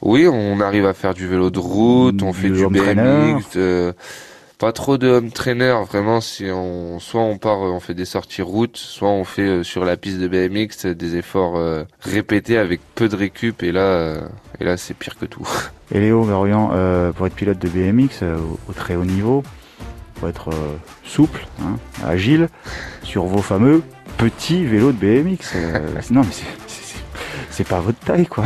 Oui, 0.00 0.26
on 0.26 0.60
arrive 0.60 0.86
à 0.86 0.94
faire 0.94 1.12
du 1.12 1.26
vélo 1.26 1.50
de 1.50 1.58
route, 1.58 2.22
on 2.22 2.32
fait 2.32 2.48
du 2.48 2.66
BMX. 2.66 3.58
Pas 4.58 4.70
trop 4.70 4.98
de 4.98 5.08
home 5.08 5.32
trainer, 5.32 5.74
vraiment. 5.88 6.20
Si 6.20 6.46
on, 6.50 7.00
soit 7.00 7.20
on 7.20 7.38
part, 7.38 7.58
on 7.58 7.80
fait 7.80 7.94
des 7.94 8.04
sorties 8.04 8.42
route, 8.42 8.76
soit 8.76 9.08
on 9.08 9.24
fait 9.24 9.42
euh, 9.42 9.62
sur 9.64 9.84
la 9.84 9.96
piste 9.96 10.18
de 10.18 10.28
BMX 10.28 10.86
des 10.86 11.16
efforts 11.16 11.56
euh, 11.56 11.82
répétés 12.00 12.56
avec 12.56 12.80
peu 12.94 13.08
de 13.08 13.16
récup. 13.16 13.64
Et 13.64 13.72
là, 13.72 13.80
euh, 13.80 14.20
et 14.60 14.64
là, 14.64 14.76
c'est 14.76 14.94
pire 14.94 15.18
que 15.18 15.26
tout. 15.26 15.48
Et 15.92 16.00
Léo 16.00 16.24
Garrian, 16.24 16.68
pour 17.14 17.26
être 17.26 17.34
pilote 17.34 17.58
de 17.58 17.68
BMX 17.68 18.22
au, 18.68 18.72
très 18.72 18.96
haut 18.96 19.04
niveau, 19.04 19.42
faut 20.18 20.28
être 20.28 20.50
souple, 21.04 21.46
hein, 21.60 21.76
agile, 22.02 22.48
sur 23.02 23.24
vos 23.24 23.42
fameux 23.42 23.82
petits 24.16 24.64
vélos 24.64 24.92
de 24.92 24.96
BMX. 24.96 25.54
non, 26.10 26.22
mais 26.22 26.32
c'est 27.50 27.68
pas 27.68 27.80
votre 27.80 27.98
taille, 27.98 28.26
quoi. 28.26 28.44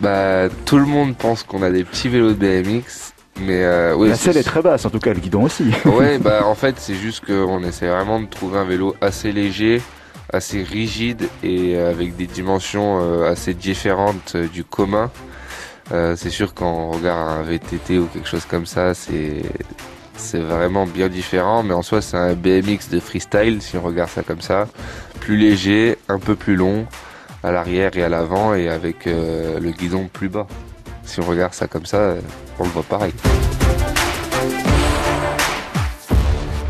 bah, 0.00 0.48
tout 0.64 0.78
le 0.78 0.86
monde 0.86 1.16
pense 1.16 1.42
qu'on 1.42 1.62
a 1.62 1.70
des 1.70 1.82
petits 1.82 2.08
vélos 2.08 2.34
de 2.34 2.62
BMX. 2.62 3.13
Mais 3.40 3.64
euh, 3.64 3.94
oui, 3.96 4.08
la 4.08 4.14
selle 4.14 4.36
est 4.36 4.44
très 4.44 4.62
basse, 4.62 4.84
en 4.84 4.90
tout 4.90 5.00
cas 5.00 5.12
le 5.12 5.20
guidon 5.20 5.44
aussi. 5.44 5.64
ouais, 5.84 6.18
bah 6.20 6.46
en 6.46 6.54
fait 6.54 6.76
c'est 6.78 6.94
juste 6.94 7.24
qu'on 7.26 7.62
essaie 7.64 7.88
vraiment 7.88 8.20
de 8.20 8.26
trouver 8.26 8.58
un 8.58 8.64
vélo 8.64 8.94
assez 9.00 9.32
léger, 9.32 9.82
assez 10.32 10.62
rigide 10.62 11.28
et 11.42 11.76
avec 11.76 12.16
des 12.16 12.26
dimensions 12.26 13.00
euh, 13.02 13.30
assez 13.30 13.54
différentes 13.54 14.34
euh, 14.36 14.46
du 14.46 14.64
commun. 14.64 15.10
Euh, 15.92 16.14
c'est 16.16 16.30
sûr 16.30 16.54
quand 16.54 16.70
on 16.70 16.90
regarde 16.92 17.40
un 17.40 17.42
VTT 17.42 17.98
ou 17.98 18.06
quelque 18.06 18.28
chose 18.28 18.46
comme 18.46 18.66
ça, 18.66 18.94
c'est 18.94 19.42
c'est 20.16 20.38
vraiment 20.38 20.86
bien 20.86 21.08
différent, 21.08 21.64
mais 21.64 21.74
en 21.74 21.82
soi 21.82 22.00
c'est 22.00 22.16
un 22.16 22.34
BMX 22.34 22.88
de 22.90 23.00
freestyle 23.00 23.60
si 23.60 23.76
on 23.76 23.82
regarde 23.82 24.10
ça 24.10 24.22
comme 24.22 24.40
ça, 24.40 24.68
plus 25.18 25.36
léger, 25.36 25.98
un 26.08 26.20
peu 26.20 26.36
plus 26.36 26.54
long 26.54 26.86
à 27.42 27.50
l'arrière 27.50 27.96
et 27.96 28.04
à 28.04 28.08
l'avant 28.08 28.54
et 28.54 28.68
avec 28.68 29.06
le 29.06 29.70
guidon 29.72 30.08
plus 30.10 30.28
bas. 30.28 30.46
Si 31.04 31.20
on 31.20 31.24
regarde 31.24 31.54
ça 31.54 31.66
comme 31.66 31.86
ça, 31.86 32.14
on 32.58 32.64
le 32.64 32.70
voit 32.70 32.82
pareil. 32.82 33.12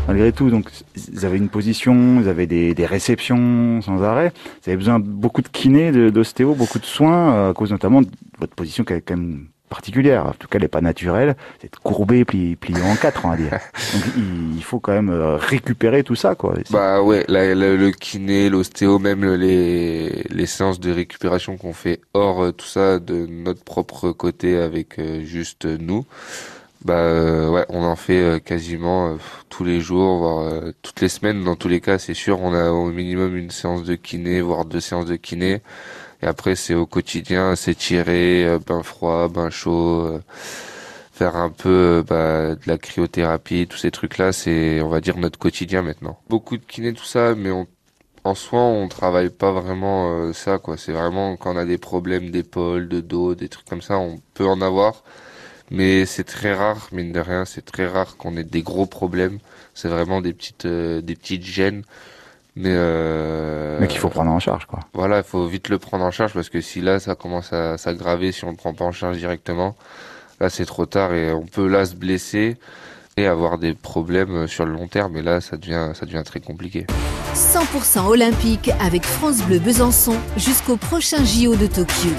Malgré 0.07 0.31
tout, 0.31 0.51
donc, 0.51 0.69
vous 1.11 1.25
avez 1.25 1.37
une 1.37 1.49
position, 1.49 2.19
vous 2.19 2.27
avez 2.27 2.45
des, 2.45 2.85
réceptions 2.85 3.81
sans 3.81 4.03
arrêt. 4.03 4.31
Vous 4.63 4.69
avez 4.69 4.77
besoin 4.77 4.99
de 4.99 5.05
beaucoup 5.05 5.41
de 5.41 5.47
kiné, 5.47 5.91
d'ostéo, 6.11 6.53
beaucoup 6.53 6.77
de 6.77 6.85
soins, 6.85 7.33
euh, 7.33 7.51
à 7.51 7.53
cause 7.53 7.71
notamment 7.71 8.01
de 8.01 8.07
votre 8.39 8.53
position 8.53 8.83
qui 8.83 8.93
est 8.93 9.01
quand 9.01 9.17
même 9.17 9.47
particulière. 9.69 10.27
En 10.27 10.31
tout 10.31 10.47
cas, 10.47 10.57
elle 10.57 10.63
n'est 10.63 10.67
pas 10.67 10.81
naturelle. 10.81 11.35
C'est 11.61 11.73
courbé, 11.75 12.25
plié, 12.25 12.55
plié 12.55 12.81
en 12.81 12.95
quatre, 12.95 13.25
on 13.25 13.29
va 13.29 13.37
dire. 13.37 13.51
Donc, 13.93 14.03
il 14.55 14.63
faut 14.63 14.79
quand 14.79 14.93
même 14.93 15.09
euh, 15.09 15.37
récupérer 15.37 16.03
tout 16.03 16.15
ça, 16.15 16.35
quoi. 16.35 16.55
Bah 16.69 17.01
ouais, 17.01 17.25
le 17.27 17.91
kiné, 17.91 18.49
l'ostéo, 18.49 18.99
même 18.99 19.25
les, 19.33 20.23
les 20.29 20.45
séances 20.45 20.79
de 20.79 20.91
récupération 20.91 21.57
qu'on 21.57 21.73
fait 21.73 22.01
hors 22.13 22.43
euh, 22.43 22.51
tout 22.51 22.65
ça 22.65 22.99
de 22.99 23.25
notre 23.25 23.63
propre 23.63 24.11
côté 24.11 24.57
avec 24.57 24.99
euh, 24.99 25.23
juste 25.23 25.65
nous. 25.65 26.05
Bah 26.83 27.49
ouais, 27.49 27.65
on 27.69 27.83
en 27.83 27.95
fait 27.95 28.43
quasiment 28.45 29.17
tous 29.49 29.63
les 29.63 29.79
jours, 29.81 30.19
voire 30.19 30.61
toutes 30.83 31.01
les 31.01 31.09
semaines. 31.09 31.43
Dans 31.43 31.55
tous 31.55 31.67
les 31.67 31.81
cas, 31.81 31.97
c'est 31.97 32.13
sûr, 32.13 32.39
on 32.41 32.53
a 32.53 32.69
au 32.69 32.91
minimum 32.91 33.35
une 33.35 33.49
séance 33.49 33.83
de 33.83 33.95
kiné, 33.95 34.39
voire 34.39 34.65
deux 34.65 34.81
séances 34.81 35.07
de 35.07 35.15
kiné. 35.15 35.63
Après, 36.25 36.55
c'est 36.55 36.73
au 36.73 36.85
quotidien, 36.85 37.55
s'étirer, 37.55 38.57
bain 38.65 38.83
froid, 38.83 39.27
bain 39.27 39.49
chaud 39.49 40.19
faire 41.15 41.37
un 41.37 41.49
peu 41.49 42.03
bah, 42.05 42.55
de 42.55 42.67
la 42.67 42.77
cryothérapie, 42.77 43.67
tous 43.67 43.77
ces 43.77 43.91
trucs-là, 43.91 44.33
c'est, 44.33 44.81
on 44.81 44.89
va 44.89 44.99
dire, 44.99 45.17
notre 45.17 45.39
quotidien 45.39 45.81
maintenant. 45.81 46.19
Beaucoup 46.27 46.57
de 46.57 46.65
kiné, 46.65 46.93
tout 46.93 47.05
ça, 47.05 47.35
mais 47.35 47.51
en 48.25 48.35
soi, 48.35 48.59
on 48.59 48.87
travaille 48.87 49.29
pas 49.29 49.51
vraiment 49.51 50.11
euh, 50.11 50.33
ça, 50.33 50.57
quoi. 50.57 50.77
C'est 50.77 50.91
vraiment 50.91 51.37
quand 51.37 51.53
on 51.53 51.57
a 51.57 51.65
des 51.65 51.77
problèmes 51.77 52.31
d'épaule, 52.31 52.89
de 52.89 52.99
dos, 52.99 53.35
des 53.35 53.49
trucs 53.49 53.67
comme 53.67 53.83
ça, 53.83 53.97
on 53.99 54.19
peut 54.33 54.47
en 54.47 54.61
avoir. 54.61 55.03
Mais 55.71 56.05
c'est 56.05 56.23
très 56.23 56.53
rare, 56.53 56.89
mine 56.91 57.11
de 57.11 57.19
rien, 57.19 57.45
c'est 57.45 57.63
très 57.63 57.87
rare 57.87 58.17
qu'on 58.17 58.35
ait 58.35 58.43
des 58.43 58.63
gros 58.63 58.87
problèmes. 58.87 59.39
C'est 59.73 59.89
vraiment 59.89 60.21
des 60.21 60.33
petites, 60.33 60.65
euh, 60.65 61.01
des 61.01 61.15
petites 61.15 61.43
gênes. 61.43 61.83
Mais, 62.57 62.71
euh, 62.71 63.77
mais 63.81 63.87
qu'il 63.87 63.99
faut 63.99 64.09
prendre 64.09 64.31
en 64.31 64.39
charge, 64.39 64.65
quoi. 64.65 64.79
Voilà, 64.93 65.17
il 65.17 65.23
faut 65.23 65.45
vite 65.45 65.67
le 65.67 65.77
prendre 65.77 66.05
en 66.05 66.11
charge 66.11 66.33
parce 66.33 66.49
que 66.49 66.61
si 66.61 66.79
là, 66.79 66.99
ça 66.99 67.15
commence 67.15 67.51
à 67.51 67.77
s'aggraver, 67.77 68.31
si 68.31 68.45
on 68.45 68.51
le 68.51 68.55
prend 68.55 68.73
pas 68.73 68.85
en 68.85 68.93
charge 68.93 69.17
directement, 69.17 69.75
Là, 70.41 70.49
c'est 70.49 70.65
trop 70.65 70.85
tard 70.85 71.13
et 71.13 71.31
on 71.31 71.45
peut 71.45 71.67
là 71.67 71.85
se 71.85 71.95
blesser 71.95 72.57
et 73.15 73.25
avoir 73.25 73.57
des 73.57 73.73
problèmes 73.73 74.47
sur 74.47 74.65
le 74.65 74.73
long 74.73 74.87
terme. 74.87 75.15
Et 75.15 75.21
là, 75.21 75.39
ça 75.39 75.55
devient, 75.55 75.91
ça 75.93 76.05
devient 76.05 76.23
très 76.25 76.41
compliqué. 76.41 76.85
100% 77.33 78.07
olympique 78.07 78.69
avec 78.81 79.03
France 79.05 79.41
Bleu 79.43 79.59
Besançon 79.59 80.15
jusqu'au 80.35 80.75
prochain 80.75 81.23
JO 81.23 81.55
de 81.55 81.67
Tokyo. 81.67 82.09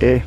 Et 0.00 0.22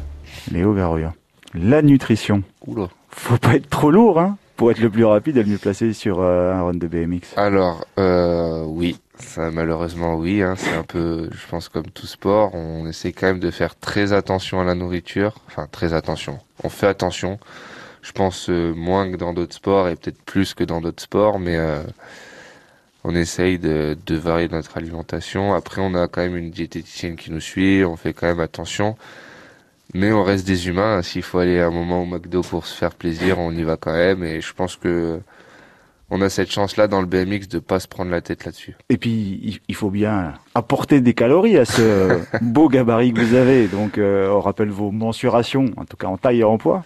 Léo 0.52 0.76
Garoya, 0.76 1.14
la 1.56 1.82
nutrition. 1.82 2.44
Oula. 2.68 2.90
Faut 3.10 3.38
pas 3.38 3.56
être 3.56 3.70
trop 3.70 3.90
lourd, 3.90 4.20
hein 4.20 4.38
pour 4.56 4.72
être 4.72 4.80
le 4.80 4.90
plus 4.90 5.06
rapide 5.06 5.38
et 5.38 5.44
le 5.44 5.50
mieux 5.50 5.58
placé 5.58 5.94
sur 5.94 6.22
euh, 6.22 6.54
un 6.54 6.64
run 6.64 6.76
de 6.76 6.88
BMX 6.88 7.38
Alors, 7.38 7.86
euh, 7.98 8.64
oui, 8.66 9.00
ça, 9.18 9.52
malheureusement, 9.52 10.16
oui. 10.16 10.42
Hein, 10.42 10.56
c'est 10.58 10.76
un 10.76 10.84
peu, 10.84 11.30
je 11.32 11.48
pense, 11.48 11.70
comme 11.70 11.88
tout 11.88 12.08
sport, 12.08 12.54
on 12.54 12.88
essaie 12.88 13.12
quand 13.14 13.28
même 13.28 13.40
de 13.40 13.52
faire 13.52 13.76
très 13.76 14.14
attention 14.14 14.62
à 14.62 14.64
la 14.64 14.76
nourriture. 14.76 15.36
Enfin, 15.48 15.68
très 15.72 15.94
attention. 15.94 16.40
On 16.64 16.70
fait 16.70 16.88
attention. 16.88 17.40
Je 18.02 18.12
pense 18.12 18.50
euh, 18.50 18.74
moins 18.74 19.12
que 19.12 19.18
dans 19.18 19.34
d'autres 19.34 19.56
sports 19.56 19.88
et 19.88 19.96
peut-être 19.96 20.22
plus 20.24 20.54
que 20.54 20.64
dans 20.64 20.82
d'autres 20.82 21.04
sports, 21.04 21.40
mais 21.40 21.58
on 23.04 23.16
essaye 23.16 23.60
de, 23.60 23.98
varier 24.10 24.48
notre 24.48 24.78
alimentation. 24.78 25.54
Après, 25.54 25.82
on 25.82 25.94
a 25.94 26.08
quand 26.08 26.22
même 26.22 26.38
une 26.38 26.52
diététicienne 26.52 27.16
qui 27.16 27.32
nous 27.32 27.42
suit. 27.42 27.84
On 27.84 27.98
fait 27.98 28.14
quand 28.14 28.28
même 28.28 28.40
attention. 28.40 28.96
Mais 29.94 30.12
on 30.12 30.24
reste 30.24 30.48
des 30.48 30.68
humains. 30.68 31.02
S'il 31.02 31.22
faut 31.22 31.40
aller 31.40 31.60
à 31.60 31.68
un 31.68 31.72
moment 31.72 32.02
au 32.02 32.06
McDo 32.06 32.42
pour 32.42 32.66
se 32.66 32.76
faire 32.76 32.96
plaisir, 32.96 33.40
on 33.40 33.52
y 33.52 33.64
va 33.64 33.78
quand 33.78 33.94
même. 33.94 34.24
Et 34.24 34.42
je 34.42 34.54
pense 34.54 34.76
que 34.76 35.20
on 36.10 36.22
a 36.22 36.30
cette 36.30 36.52
chance-là 36.52 36.88
dans 36.88 37.02
le 37.02 37.08
BMX 37.08 37.48
de 37.48 37.60
pas 37.60 37.80
se 37.80 37.88
prendre 37.88 38.12
la 38.12 38.22
tête 38.22 38.46
là-dessus. 38.46 38.76
Et 38.90 38.98
puis, 38.98 39.60
il 39.68 39.76
faut 39.76 39.90
bien 39.90 40.34
apporter 40.54 41.02
des 41.02 41.14
calories 41.14 41.58
à 41.58 41.66
ce 41.66 42.20
beau 42.42 42.70
gabarit 42.70 43.14
que 43.14 43.22
vous 43.22 43.36
avez. 43.36 43.68
Donc, 43.68 43.98
euh, 43.98 44.30
on 44.30 44.40
rappelle 44.40 44.70
vos 44.70 44.92
mensurations, 44.92 45.66
en 45.78 45.86
tout 45.86 45.98
cas 45.98 46.08
en 46.08 46.18
taille 46.18 46.42
et 46.42 46.44
en 46.44 46.58
poids. 46.58 46.84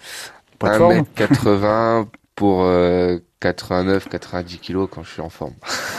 Pas 0.60 0.80
1m80 0.80 2.08
pour 2.36 2.70
89, 3.40 4.10
90 4.10 4.60
kilos 4.60 4.90
quand 4.92 5.04
je 5.04 5.12
suis 5.12 5.22
en 5.22 5.30
forme. 5.30 5.54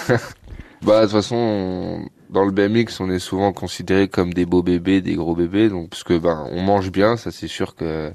bah, 0.82 1.00
de 1.00 1.06
toute 1.06 1.12
façon, 1.12 2.08
dans 2.30 2.44
le 2.44 2.50
BMX, 2.52 3.00
on 3.00 3.10
est 3.10 3.18
souvent 3.18 3.52
considéré 3.52 4.08
comme 4.08 4.32
des 4.32 4.46
beaux 4.46 4.62
bébés, 4.62 5.00
des 5.00 5.14
gros 5.14 5.34
bébés. 5.34 5.68
Donc, 5.68 5.90
parce 5.90 6.04
que, 6.04 6.18
ben, 6.18 6.46
on 6.52 6.62
mange 6.62 6.90
bien, 6.92 7.16
ça 7.16 7.30
c'est 7.30 7.48
sûr 7.48 7.74
que 7.74 8.12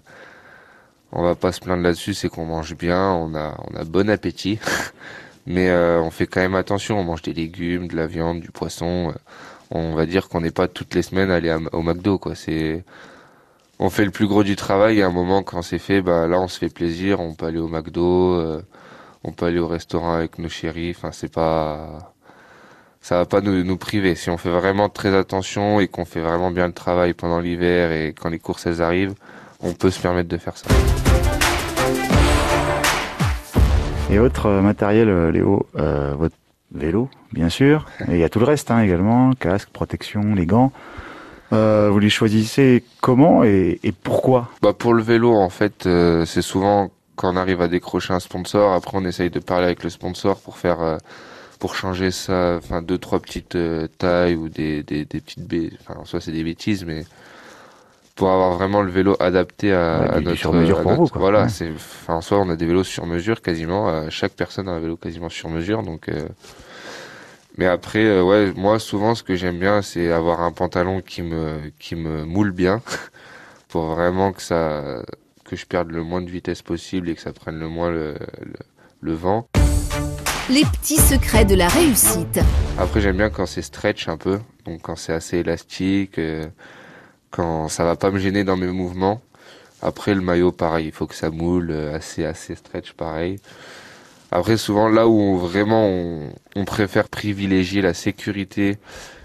on 1.12 1.24
va 1.24 1.36
pas 1.36 1.52
se 1.52 1.60
plaindre 1.60 1.84
là-dessus, 1.84 2.16
c'est 2.16 2.30
qu'on 2.30 2.46
mange 2.46 2.76
bien, 2.76 3.12
on 3.12 3.36
a, 3.36 3.56
on 3.72 3.76
a 3.76 3.84
bon 3.84 4.10
appétit, 4.10 4.60
mais 5.46 5.70
euh, 5.70 6.02
on 6.02 6.10
fait 6.10 6.26
quand 6.26 6.42
même 6.42 6.56
attention, 6.56 7.00
on 7.00 7.04
mange 7.04 7.22
des 7.22 7.34
légumes, 7.34 7.88
de 7.88 7.96
la 7.96 8.08
viande, 8.08 8.40
du 8.40 8.50
poisson. 8.52 9.10
Euh, 9.10 9.20
on 9.72 9.96
va 9.96 10.06
dire 10.06 10.30
qu'on 10.30 10.42
n'est 10.42 10.52
pas 10.52 10.68
toutes 10.68 10.94
les 10.96 11.02
semaines 11.02 11.32
aller 11.32 11.56
au 11.72 11.82
McDo, 11.82 12.18
quoi. 12.20 12.36
C'est, 12.36 12.84
on 13.80 13.90
fait 13.90 14.06
le 14.06 14.12
plus 14.12 14.28
gros 14.28 14.44
du 14.44 14.56
travail. 14.56 15.00
Et 15.00 15.04
à 15.04 15.08
un 15.08 15.12
moment, 15.12 15.44
quand 15.44 15.62
c'est 15.62 15.80
fait, 15.80 16.02
bah 16.02 16.28
là, 16.28 16.40
on 16.40 16.48
se 16.48 16.60
fait 16.60 16.70
plaisir. 16.70 17.20
On 17.20 17.34
peut 17.34 17.48
aller 17.48 17.60
au 17.60 17.68
McDo, 17.68 18.36
euh, 18.36 18.62
on 19.24 19.32
peut 19.32 19.46
aller 19.46 19.60
au 19.60 19.68
restaurant 19.68 20.14
avec 20.16 20.40
nos 20.40 20.50
chéris. 20.50 20.92
Enfin, 20.96 21.12
c'est 21.12 21.32
pas, 21.32 22.13
ça 23.04 23.18
va 23.18 23.26
pas 23.26 23.42
nous, 23.42 23.66
nous 23.66 23.76
priver. 23.76 24.16
Si 24.16 24.30
on 24.30 24.38
fait 24.38 24.50
vraiment 24.50 24.88
très 24.88 25.14
attention 25.14 25.82
et 25.82 25.90
qu'on 25.90 26.06
fait 26.06 26.22
vraiment 26.22 26.52
bien 26.52 26.68
le 26.68 26.74
travail 26.74 27.14
pendant 27.14 27.42
l'hiver 27.42 27.92
et 27.92 28.16
quand 28.20 28.30
les 28.30 28.40
courses 28.40 28.66
elles 28.66 28.82
arrivent, 28.82 29.14
on 29.60 29.74
peut 29.74 29.92
se 29.92 30.00
permettre 30.00 30.30
de 30.30 30.38
faire 30.38 30.56
ça. 30.56 30.68
Et 34.10 34.20
autre 34.20 34.46
euh, 34.46 34.62
matériel, 34.62 35.10
euh, 35.10 35.32
Léo, 35.32 35.68
euh, 35.76 36.14
votre 36.18 36.36
vélo, 36.74 37.10
bien 37.34 37.50
sûr. 37.50 37.88
Et 38.08 38.14
il 38.14 38.20
y 38.20 38.24
a 38.24 38.30
tout 38.30 38.40
le 38.40 38.46
reste 38.46 38.72
hein, 38.72 38.80
également, 38.80 39.34
casque, 39.34 39.70
protection, 39.70 40.34
les 40.34 40.46
gants. 40.46 40.72
vous 41.52 42.00
les 42.00 42.10
choisissez 42.10 42.86
comment 43.02 43.44
et, 43.44 43.80
pourquoi? 44.02 44.50
Bah 44.62 44.72
Pour 44.72 44.94
le 44.94 45.04
vélo, 45.04 45.36
en 45.36 45.50
fait, 45.50 45.90
c'est 46.26 46.42
souvent 46.42 46.90
quand 47.18 47.34
on 47.34 47.36
arrive 47.36 47.62
à 47.62 47.68
décrocher 47.68 48.14
un 48.14 48.22
sponsor. 48.22 48.72
Après, 48.74 48.98
on 48.98 49.04
essaye 49.04 49.30
de 49.30 49.40
parler 49.40 49.66
avec 49.66 49.84
le 49.84 49.90
sponsor 49.90 50.40
pour 50.40 50.58
faire, 50.58 50.98
pour 51.64 51.76
changer 51.76 52.12
ça, 52.12 52.58
enfin 52.58 52.82
deux 52.82 52.98
trois 52.98 53.22
petites 53.22 53.58
tailles 53.98 54.36
ou 54.36 54.50
des, 54.50 54.84
des, 54.84 55.06
des 55.06 55.22
petites 55.22 55.48
bêtises. 55.48 55.78
Enfin, 55.80 55.98
en 55.98 56.04
soi, 56.04 56.20
c'est 56.20 56.34
des 56.34 56.44
bêtises, 56.44 56.84
mais 56.84 57.06
pour 58.16 58.30
avoir 58.32 58.52
vraiment 58.52 58.82
le 58.82 58.92
vélo 58.92 59.16
adapté 59.22 59.72
à, 59.72 60.20
notre 60.20 60.38
sur 60.38 60.52
mesure 60.52 60.82
pour 60.82 60.92
vous, 60.92 61.08
voilà 61.16 61.48
c'est 61.48 61.72
enfin 61.74 62.16
en 62.16 62.22
soi 62.22 62.40
on 62.40 62.50
a 62.50 62.58
des 62.58 62.66
vélos 62.66 62.84
sur 62.84 63.06
mesure 63.06 63.42
quasiment 63.42 64.10
chaque 64.10 64.34
personne 64.34 64.68
a 64.68 64.72
un 64.72 64.80
vélo 64.80 64.98
quasiment 64.98 65.30
sur 65.30 65.50
mesure 65.50 65.82
donc 65.82 66.10
euh, 66.10 66.28
mais 67.58 67.66
après 67.66 68.06
euh, 68.06 68.22
ouais 68.22 68.52
moi 68.56 68.78
souvent 68.78 69.16
ce 69.16 69.24
que 69.24 69.36
j'aime 69.36 69.58
bien 69.58 69.82
c'est 69.82 70.12
avoir 70.12 70.42
un 70.42 70.52
pantalon 70.52 71.02
qui 71.02 71.24
me 71.24 71.72
qui 71.80 71.96
me 71.96 72.24
moule 72.24 72.52
bien 72.52 72.84
pour 73.70 73.86
vraiment 73.96 74.32
que 74.32 74.44
ça 74.44 75.02
que 75.46 75.56
je 75.56 75.66
perde 75.66 75.90
le 75.90 76.04
moins 76.04 76.22
de 76.22 76.30
vitesse 76.30 76.62
possible 76.62 77.10
et 77.10 77.16
que 77.16 77.22
ça 77.22 77.34
prenne 77.34 77.58
le 77.58 77.68
moins 77.68 77.90
le, 77.90 78.14
le, 79.02 79.14
vent 79.14 79.48
les 80.50 80.64
petits 80.66 80.98
secrets 80.98 81.46
de 81.46 81.56
la 81.56 81.68
réussite 81.68 82.40
après 82.78 83.02
j'aime 83.02 83.18
bien 83.18 83.30
quand 83.30 83.46
c'est 83.46 83.62
stretch 83.62 84.08
un 84.08 84.18
peu 84.18 84.40
donc 84.66 84.82
quand 84.82 84.96
c'est 84.96 85.14
assez 85.14 85.38
élastique 85.38 86.18
euh, 86.18 86.48
quand 87.34 87.68
ça 87.68 87.84
va 87.84 87.96
pas 87.96 88.12
me 88.12 88.20
gêner 88.20 88.44
dans 88.44 88.56
mes 88.58 88.68
mouvements. 88.68 89.20
Après 89.82 90.14
le 90.14 90.22
maillot, 90.22 90.52
pareil, 90.52 90.86
il 90.86 90.92
faut 90.92 91.08
que 91.08 91.16
ça 91.16 91.32
moule 91.32 91.72
euh, 91.72 91.96
assez 91.96 92.24
assez 92.26 92.56
stretch, 92.56 92.94
pareil. 92.94 93.40
Après 94.32 94.56
souvent 94.56 94.88
là 94.88 95.08
où 95.08 95.38
vraiment 95.38 95.88
on, 96.56 96.66
préfère 96.66 97.10
privilégier 97.10 97.82
la 97.82 97.94
sécurité 97.94 98.78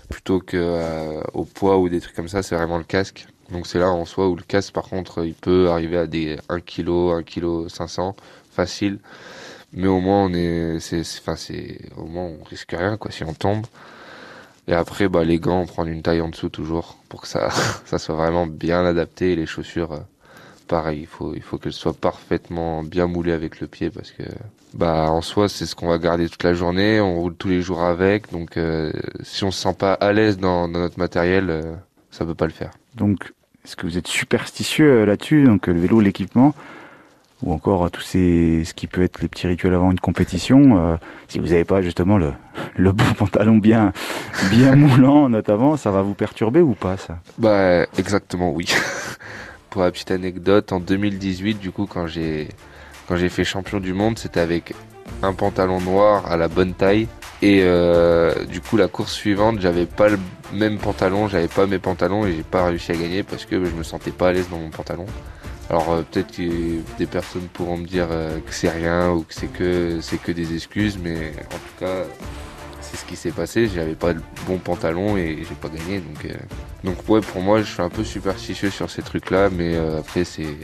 plutôt 0.08 0.40
que 0.40 0.56
euh, 0.56 1.22
au 1.34 1.44
poids 1.44 1.78
ou 1.78 1.88
des 1.88 2.00
trucs 2.00 2.16
comme 2.16 2.28
ça, 2.28 2.42
c'est 2.42 2.56
vraiment 2.56 2.78
le 2.78 2.84
casque. 2.84 3.26
Donc 3.52 3.66
c'est 3.66 3.78
là 3.78 3.90
en 3.90 4.04
soi 4.06 4.28
où 4.28 4.36
le 4.36 4.42
casque 4.42 4.72
par 4.72 4.84
contre 4.84 5.24
il 5.24 5.34
peut 5.34 5.70
arriver 5.70 5.98
à 5.98 6.06
des 6.06 6.38
1 6.48 6.60
kg, 6.60 7.12
1 7.12 7.22
kg 7.22 7.68
500 7.68 8.16
facile. 8.50 8.98
Mais 9.72 9.86
au 9.86 10.00
moins 10.00 10.24
on 10.24 10.34
est 10.34 10.78
enfin 11.20 11.36
c'est 11.36 11.78
au 11.96 12.06
moins 12.06 12.24
on 12.24 12.42
risque 12.44 12.72
rien 12.72 12.96
quoi 12.96 13.10
si 13.10 13.24
on 13.24 13.34
tombe. 13.34 13.66
Et 14.68 14.74
après, 14.74 15.08
bah, 15.08 15.24
les 15.24 15.38
gants, 15.38 15.62
on 15.62 15.66
prend 15.66 15.86
une 15.86 16.02
taille 16.02 16.20
en 16.20 16.28
dessous 16.28 16.50
toujours 16.50 16.98
pour 17.08 17.22
que 17.22 17.26
ça, 17.26 17.48
ça 17.86 17.98
soit 17.98 18.14
vraiment 18.14 18.46
bien 18.46 18.84
adapté. 18.84 19.32
Et 19.32 19.36
les 19.36 19.46
chaussures, 19.46 19.92
euh, 19.92 20.00
pareil, 20.68 21.00
il 21.00 21.06
faut, 21.06 21.34
il 21.34 21.40
faut 21.42 21.56
qu'elles 21.56 21.72
soient 21.72 21.94
parfaitement 21.94 22.82
bien 22.82 23.06
moulées 23.06 23.32
avec 23.32 23.60
le 23.60 23.66
pied 23.66 23.88
parce 23.88 24.10
que, 24.10 24.24
bah, 24.74 25.10
en 25.10 25.22
soi, 25.22 25.48
c'est 25.48 25.64
ce 25.64 25.74
qu'on 25.74 25.88
va 25.88 25.98
garder 25.98 26.28
toute 26.28 26.42
la 26.42 26.52
journée. 26.52 27.00
On 27.00 27.18
roule 27.18 27.34
tous 27.34 27.48
les 27.48 27.62
jours 27.62 27.82
avec. 27.82 28.30
Donc, 28.30 28.58
euh, 28.58 28.92
si 29.22 29.42
on 29.44 29.50
se 29.50 29.62
sent 29.62 29.74
pas 29.78 29.94
à 29.94 30.12
l'aise 30.12 30.36
dans, 30.36 30.68
notre 30.68 30.98
matériel, 30.98 31.48
euh, 31.48 31.74
ça 32.10 32.26
peut 32.26 32.34
pas 32.34 32.46
le 32.46 32.52
faire. 32.52 32.72
Donc, 32.94 33.32
est-ce 33.64 33.74
que 33.74 33.86
vous 33.86 33.96
êtes 33.96 34.06
superstitieux 34.06 35.06
là-dessus? 35.06 35.44
Donc, 35.44 35.66
le 35.66 35.80
vélo, 35.80 36.00
l'équipement, 36.00 36.54
ou 37.42 37.52
encore 37.52 37.90
tout 37.90 38.00
ces, 38.00 38.64
ce 38.64 38.74
qui 38.74 38.86
peut 38.86 39.02
être 39.02 39.20
les 39.22 39.28
petits 39.28 39.46
rituels 39.46 39.74
avant 39.74 39.90
une 39.90 40.00
compétition. 40.00 40.78
Euh, 40.78 40.96
si 41.28 41.38
vous 41.38 41.46
n'avez 41.46 41.64
pas 41.64 41.82
justement 41.82 42.18
le, 42.18 42.32
bon 42.92 43.04
pantalon 43.18 43.58
bien, 43.58 43.92
bien 44.50 44.74
moulant 44.74 45.28
notamment, 45.28 45.76
ça 45.76 45.90
va 45.90 46.02
vous 46.02 46.14
perturber 46.14 46.60
ou 46.60 46.74
pas 46.74 46.96
ça? 46.96 47.18
Bah 47.38 47.84
exactement 47.96 48.50
oui. 48.50 48.66
Pour 49.70 49.82
la 49.82 49.90
petite 49.90 50.10
anecdote, 50.10 50.72
en 50.72 50.80
2018, 50.80 51.58
du 51.58 51.70
coup, 51.70 51.86
quand 51.86 52.06
j'ai 52.06 52.48
quand 53.06 53.16
j'ai 53.16 53.28
fait 53.28 53.44
champion 53.44 53.80
du 53.80 53.94
monde, 53.94 54.18
c'était 54.18 54.40
avec 54.40 54.74
un 55.22 55.32
pantalon 55.32 55.80
noir 55.80 56.30
à 56.30 56.36
la 56.36 56.48
bonne 56.48 56.74
taille. 56.74 57.08
Et 57.40 57.60
euh, 57.62 58.44
du 58.46 58.60
coup, 58.60 58.76
la 58.76 58.88
course 58.88 59.12
suivante, 59.12 59.60
j'avais 59.60 59.86
pas 59.86 60.08
le 60.08 60.18
même 60.52 60.78
pantalon, 60.78 61.28
j'avais 61.28 61.48
pas 61.48 61.66
mes 61.66 61.78
pantalons 61.78 62.26
et 62.26 62.32
j'ai 62.32 62.42
pas 62.42 62.66
réussi 62.66 62.92
à 62.92 62.96
gagner 62.96 63.22
parce 63.22 63.44
que 63.44 63.64
je 63.64 63.70
me 63.70 63.82
sentais 63.82 64.10
pas 64.10 64.28
à 64.28 64.32
l'aise 64.32 64.48
dans 64.50 64.58
mon 64.58 64.70
pantalon. 64.70 65.06
Alors 65.70 65.90
euh, 65.90 66.02
peut-être 66.02 66.34
que 66.34 66.96
des 66.96 67.06
personnes 67.06 67.46
pourront 67.52 67.76
me 67.76 67.86
dire 67.86 68.08
euh, 68.10 68.38
que 68.40 68.54
c'est 68.54 68.70
rien 68.70 69.10
ou 69.10 69.22
que 69.22 69.34
c'est 69.34 69.48
que 69.48 70.00
c'est 70.00 70.16
que 70.16 70.32
des 70.32 70.54
excuses, 70.54 70.98
mais 70.98 71.32
en 71.46 71.58
tout 71.58 71.78
cas 71.78 72.04
c'est 72.80 72.96
ce 72.96 73.04
qui 73.04 73.16
s'est 73.16 73.32
passé. 73.32 73.68
J'avais 73.68 73.94
pas 73.94 74.14
le 74.14 74.22
bon 74.46 74.58
pantalon 74.58 75.18
et 75.18 75.44
j'ai 75.46 75.54
pas 75.54 75.68
gagné, 75.68 76.00
donc 76.00 76.24
euh, 76.24 76.34
donc 76.84 77.08
ouais 77.08 77.20
pour 77.20 77.42
moi 77.42 77.60
je 77.60 77.70
suis 77.70 77.82
un 77.82 77.90
peu 77.90 78.02
superstitieux 78.02 78.70
sur 78.70 78.90
ces 78.90 79.02
trucs-là, 79.02 79.50
mais 79.50 79.76
après 79.98 80.24
c'est 80.24 80.56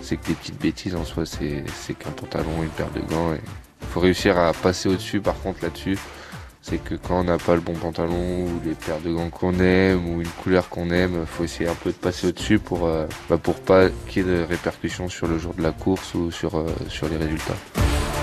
c'est 0.00 0.16
que 0.16 0.26
des 0.26 0.34
petites 0.34 0.60
bêtises 0.60 0.96
en 0.96 1.04
soi, 1.04 1.24
c'est 1.24 1.94
qu'un 1.94 2.10
pantalon, 2.10 2.62
une 2.62 2.68
paire 2.70 2.90
de 2.90 3.00
gants. 3.00 3.34
Il 3.34 3.88
faut 3.88 4.00
réussir 4.00 4.36
à 4.36 4.52
passer 4.52 4.88
au-dessus 4.88 5.20
par 5.20 5.38
contre 5.40 5.62
là-dessus. 5.62 5.96
C'est 6.62 6.78
que 6.78 6.94
quand 6.94 7.20
on 7.20 7.24
n'a 7.24 7.38
pas 7.38 7.56
le 7.56 7.60
bon 7.60 7.74
pantalon 7.74 8.44
ou 8.44 8.60
les 8.64 8.74
paires 8.74 9.00
de 9.04 9.12
gants 9.12 9.30
qu'on 9.30 9.58
aime 9.58 10.08
ou 10.08 10.20
une 10.20 10.28
couleur 10.28 10.68
qu'on 10.68 10.90
aime, 10.90 11.26
faut 11.26 11.42
essayer 11.42 11.68
un 11.68 11.74
peu 11.74 11.90
de 11.90 11.96
passer 11.96 12.28
au-dessus 12.28 12.60
pour, 12.60 12.86
euh, 12.86 13.06
bah 13.28 13.38
pas 13.66 13.88
qu'il 14.08 14.24
y 14.24 14.30
ait 14.30 14.36
de 14.36 14.42
répercussions 14.44 15.08
sur 15.08 15.26
le 15.26 15.38
jour 15.38 15.54
de 15.54 15.62
la 15.62 15.72
course 15.72 16.14
ou 16.14 16.30
sur, 16.30 16.56
euh, 16.56 16.66
sur 16.88 17.08
les 17.08 17.16
résultats. 17.16 17.56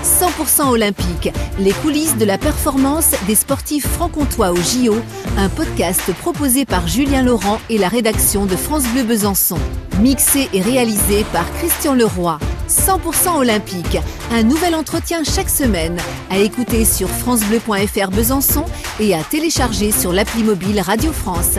100% 0.02 0.70
olympique, 0.70 1.30
les 1.58 1.72
coulisses 1.72 2.16
de 2.16 2.24
la 2.24 2.38
performance 2.38 3.14
des 3.26 3.34
sportifs 3.34 3.86
franc-comtois 3.86 4.52
au 4.52 4.56
JO, 4.56 4.96
un 5.36 5.50
podcast 5.50 6.12
proposé 6.14 6.64
par 6.64 6.88
Julien 6.88 7.22
Laurent 7.22 7.60
et 7.68 7.76
la 7.76 7.88
rédaction 7.88 8.46
de 8.46 8.56
France 8.56 8.84
Bleu 8.94 9.02
Besançon. 9.02 9.58
Mixé 10.00 10.48
et 10.54 10.62
réalisé 10.62 11.24
par 11.30 11.44
Christian 11.58 11.94
Leroy. 11.94 12.38
100% 12.68 13.36
olympique, 13.38 13.98
un 14.32 14.42
nouvel 14.42 14.74
entretien 14.74 15.24
chaque 15.24 15.50
semaine, 15.50 15.98
à 16.30 16.38
écouter 16.38 16.86
sur 16.86 17.08
francebleu.fr 17.08 18.10
Besançon 18.10 18.64
et 18.98 19.14
à 19.14 19.22
télécharger 19.22 19.92
sur 19.92 20.12
l'appli 20.12 20.42
mobile 20.42 20.80
Radio 20.80 21.12
France. 21.12 21.58